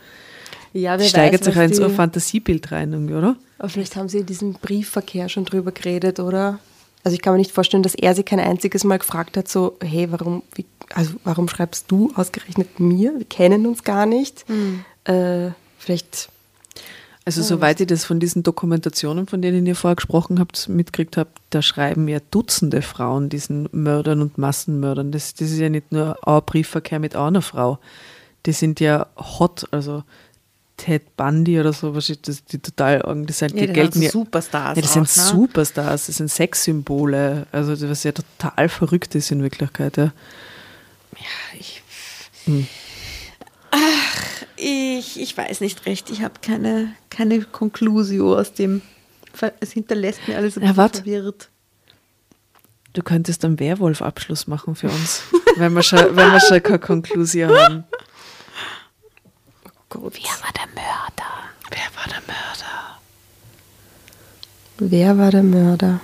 [0.73, 3.37] ja wer steigert weiß, sich was auch in so ein die- Fantasiebild rein, oder?
[3.57, 6.59] Aber vielleicht haben sie in diesem Briefverkehr schon drüber geredet, oder?
[7.05, 9.77] Also ich kann mir nicht vorstellen, dass er sie kein einziges Mal gefragt hat, so,
[9.79, 13.13] hey, warum, wie, also warum schreibst du ausgerechnet mir?
[13.19, 14.43] Wir kennen uns gar nicht.
[15.03, 16.29] Äh, vielleicht,
[17.25, 21.39] Also soweit ich das von diesen Dokumentationen, von denen ihr vorher gesprochen habt, mitgekriegt habt,
[21.51, 25.11] da schreiben ja Dutzende Frauen diesen Mördern und Massenmördern.
[25.11, 27.77] Das, das ist ja nicht nur ein Briefverkehr mit einer Frau.
[28.47, 30.03] Die sind ja hot, also
[30.77, 34.01] Ted Bundy oder so, was ist das, die total, das sind, die Ja, die gelten
[34.01, 35.23] ja, Superstars Ja, das auch, sind ne?
[35.31, 40.11] Superstars, das sind Sexsymbole, also was ja total verrückt ist in Wirklichkeit, ja.
[41.59, 41.81] ich,
[44.57, 46.09] Ich, ich weiß nicht recht.
[46.09, 48.81] Ich habe keine, keine Conclusio aus dem.
[49.59, 50.95] Es hinterlässt mir alles ein Ja, bisschen wart.
[50.97, 51.49] verwirrt.
[52.93, 55.23] Du könntest einen Werwolf-Abschluss machen für uns,
[55.57, 57.83] wenn wir schon, wenn wir schon keine Konklusion haben.
[59.89, 60.13] Gott.
[60.13, 61.33] Wer war der Mörder?
[61.69, 62.99] Wer war der Mörder?
[64.77, 66.01] Wer war der Mörder?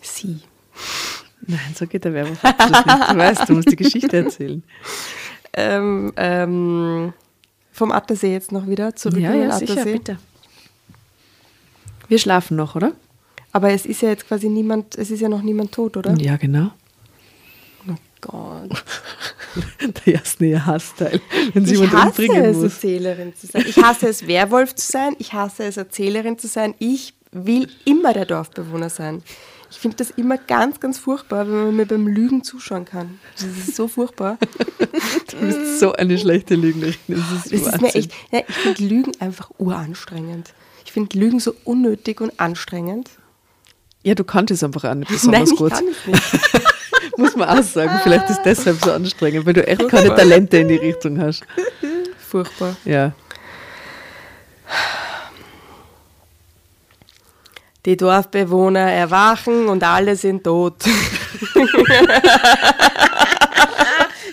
[0.00, 0.40] Sie.
[1.46, 2.42] Nein, so geht der nicht.
[2.42, 4.62] Du weißt, du musst die Geschichte erzählen.
[5.52, 7.12] Ähm, ähm,
[7.72, 9.92] vom Attersee jetzt noch wieder zurück Ja, in den ja, sicher, Attersee.
[9.92, 10.18] bitte.
[12.08, 12.92] Wir schlafen noch, oder?
[13.52, 16.14] Aber es ist ja jetzt quasi niemand, es ist ja noch niemand tot, oder?
[16.18, 16.70] Ja, genau.
[17.88, 18.70] Oh Gott.
[20.06, 21.20] Der erste Hassteil,
[21.52, 22.64] wenn sie Ich jemand hasse umbringen es, muss.
[22.74, 23.64] Erzählerin zu sein.
[23.66, 25.16] Ich hasse es, Werwolf zu sein.
[25.18, 26.74] Ich hasse es, Erzählerin zu sein.
[26.78, 29.22] Ich will immer der Dorfbewohner sein.
[29.70, 33.18] Ich finde das immer ganz, ganz furchtbar, wenn man mir beim Lügen zuschauen kann.
[33.34, 34.38] Das ist so furchtbar.
[35.30, 36.94] Du bist so eine schlechte Lügnerin.
[37.06, 40.52] Das ist, Das ist mir echt, ja, ich finde Lügen einfach uranstrengend.
[40.86, 43.10] Ich finde Lügen so unnötig und anstrengend.
[44.02, 45.70] Ja, du kanntest einfach auch nicht Nein, besonders ich gut.
[45.72, 46.54] kann es nicht.
[47.18, 47.98] Muss man auch sagen.
[48.04, 50.16] Vielleicht ist deshalb so anstrengend, weil du echt keine Furchtbar.
[50.18, 51.42] Talente in die Richtung hast.
[52.16, 52.76] Furchtbar.
[52.84, 53.12] Ja.
[57.84, 60.84] Die Dorfbewohner erwachen und alle sind tot.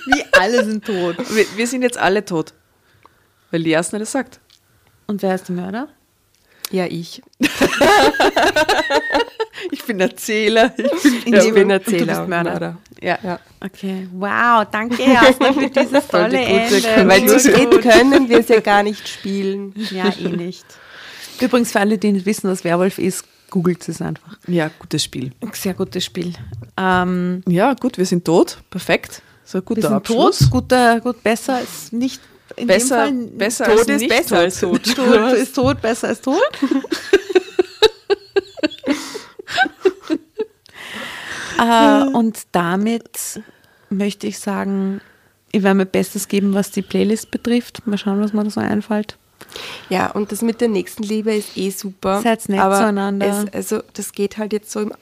[0.06, 1.18] Wie alle sind tot.
[1.34, 2.54] Wir, wir sind jetzt alle tot.
[3.50, 4.40] Weil die Jasna das sagt.
[5.08, 5.88] Und wer ist der Mörder?
[6.72, 7.22] Ja, ich.
[9.72, 10.74] Ich bin Erzähler.
[10.78, 12.52] Ich bin, Ich bin du Erzähler bist und Mörder.
[12.52, 12.78] Mörder.
[13.02, 13.18] ja.
[13.24, 13.40] Ja.
[13.64, 14.08] Okay.
[14.14, 17.08] Wow, danke Jasna für dieses tolle Ende.
[17.10, 19.74] Weil zu dritt können wir es ja gar nicht spielen.
[19.92, 20.66] Ja, eh nicht.
[21.42, 24.38] Übrigens, für alle, die nicht wissen, was Werwolf ist, googelt es einfach.
[24.48, 25.32] ja, gutes Spiel.
[25.54, 26.34] Sehr gutes Spiel.
[26.78, 28.58] Ähm, Ja, gut, wir sind tot.
[28.70, 29.22] Perfekt.
[29.46, 30.40] So ein wir guter sind Abschluss.
[30.40, 32.22] tot, guter, gut, besser als nicht.
[32.58, 34.96] In Besser, dem Fall, besser Tot als ist besser als tot.
[34.96, 36.40] tot ist tot, besser als tot.
[41.60, 43.42] äh, und damit
[43.90, 45.02] möchte ich sagen,
[45.52, 47.86] ich werde mir Bestes geben, was die Playlist betrifft.
[47.88, 49.18] Mal schauen, was mir da so einfällt.
[49.90, 52.22] Ja, und das mit der Nächstenliebe ist eh super.
[52.22, 53.46] Seid nett aber zueinander.
[53.48, 54.94] Es, also das geht halt jetzt so im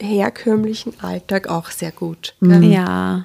[0.00, 2.34] herkömmlichen Alltag auch sehr gut.
[2.40, 2.62] Mhm.
[2.62, 3.24] Ja.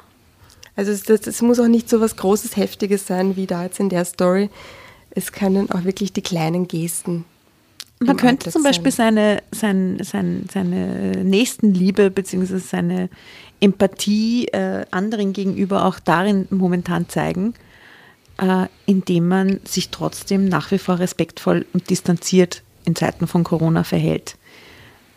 [0.78, 3.80] Also es, das, es muss auch nicht so was Großes, Heftiges sein, wie da jetzt
[3.82, 4.50] in der Story.
[5.10, 7.26] Es können auch wirklich die kleinen Gesten.
[8.00, 9.16] Man im könnte Alltag zum Beispiel sein.
[9.16, 12.60] seine, sein, sein, seine Nächstenliebe bzw.
[12.60, 13.10] seine
[13.60, 17.56] Empathie äh, anderen gegenüber auch darin momentan zeigen,
[18.38, 23.84] äh, indem man sich trotzdem nach wie vor respektvoll und distanziert in Zeiten von Corona
[23.84, 24.37] verhält.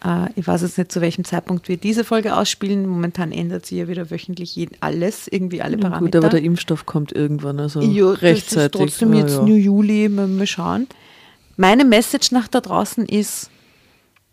[0.05, 2.87] Äh, ich weiß jetzt nicht, zu welchem Zeitpunkt wir diese Folge ausspielen.
[2.87, 6.19] Momentan ändert sich ja wieder wöchentlich alles, irgendwie alle Parameter.
[6.19, 8.81] Gut, aber der Impfstoff kommt irgendwann, also Ja, das rechtzeitig.
[8.81, 9.43] Ist trotzdem Ja, jetzt ja.
[9.43, 10.87] New Juli, mal, schauen.
[11.57, 13.51] Meine Message nach da draußen ist,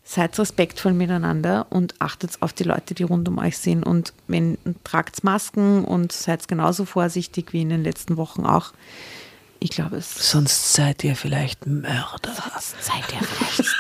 [0.04, 3.84] seid respektvoll miteinander und achtet auf die Leute, die rund um euch sind.
[3.84, 8.72] Und wenn tragt Masken und seid genauso vorsichtig wie in den letzten Wochen auch.
[9.60, 12.32] Ich glaube, es Sonst seid ihr vielleicht Mörder.
[12.80, 13.76] seid ihr vielleicht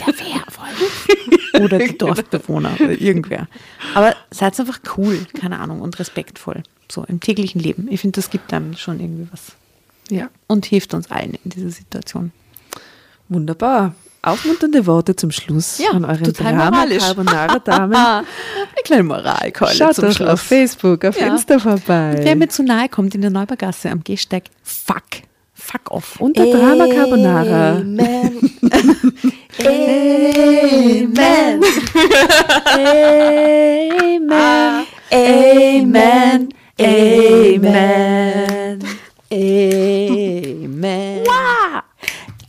[0.00, 0.51] der Werwolf.
[1.60, 3.46] Oder die Dorfbewohner oder irgendwer.
[3.94, 6.62] Aber seid einfach cool, keine Ahnung, und respektvoll.
[6.90, 7.88] So im täglichen Leben.
[7.90, 9.52] Ich finde, das gibt einem schon irgendwie was.
[10.10, 10.28] Ja.
[10.46, 12.32] Und hilft uns allen in dieser Situation.
[13.28, 13.94] Wunderbar.
[14.24, 16.86] Aufmunternde Worte zum Schluss Ja, an euren Drama.
[16.86, 17.94] Carbonara Damen.
[17.96, 18.24] Eine
[18.84, 20.28] kleine Moralkeule Schaut zum doch Schluss.
[20.28, 21.26] auf Facebook, auf Ja.
[21.26, 22.20] Insta vorbei.
[22.22, 25.02] Wer mir zu nahe kommt in der Neubergasse am Gehsteig, fuck.
[25.62, 26.20] Fuck off.
[26.20, 27.78] Unter Drama Carbonara.
[27.80, 28.42] Amen.
[30.72, 31.62] Amen.
[33.92, 34.86] Amen.
[35.12, 36.48] Amen.
[36.80, 38.82] Amen.
[39.32, 41.24] Amen.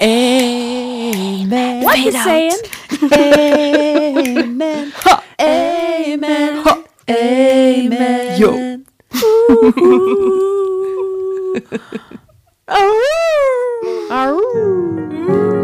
[0.02, 1.84] Amen.
[1.84, 2.58] What you saying?
[3.14, 4.92] Amen.
[5.40, 6.64] Amen.
[7.08, 8.42] Amen.
[8.42, 8.80] Yo.
[12.76, 15.63] Ohh, Aroo.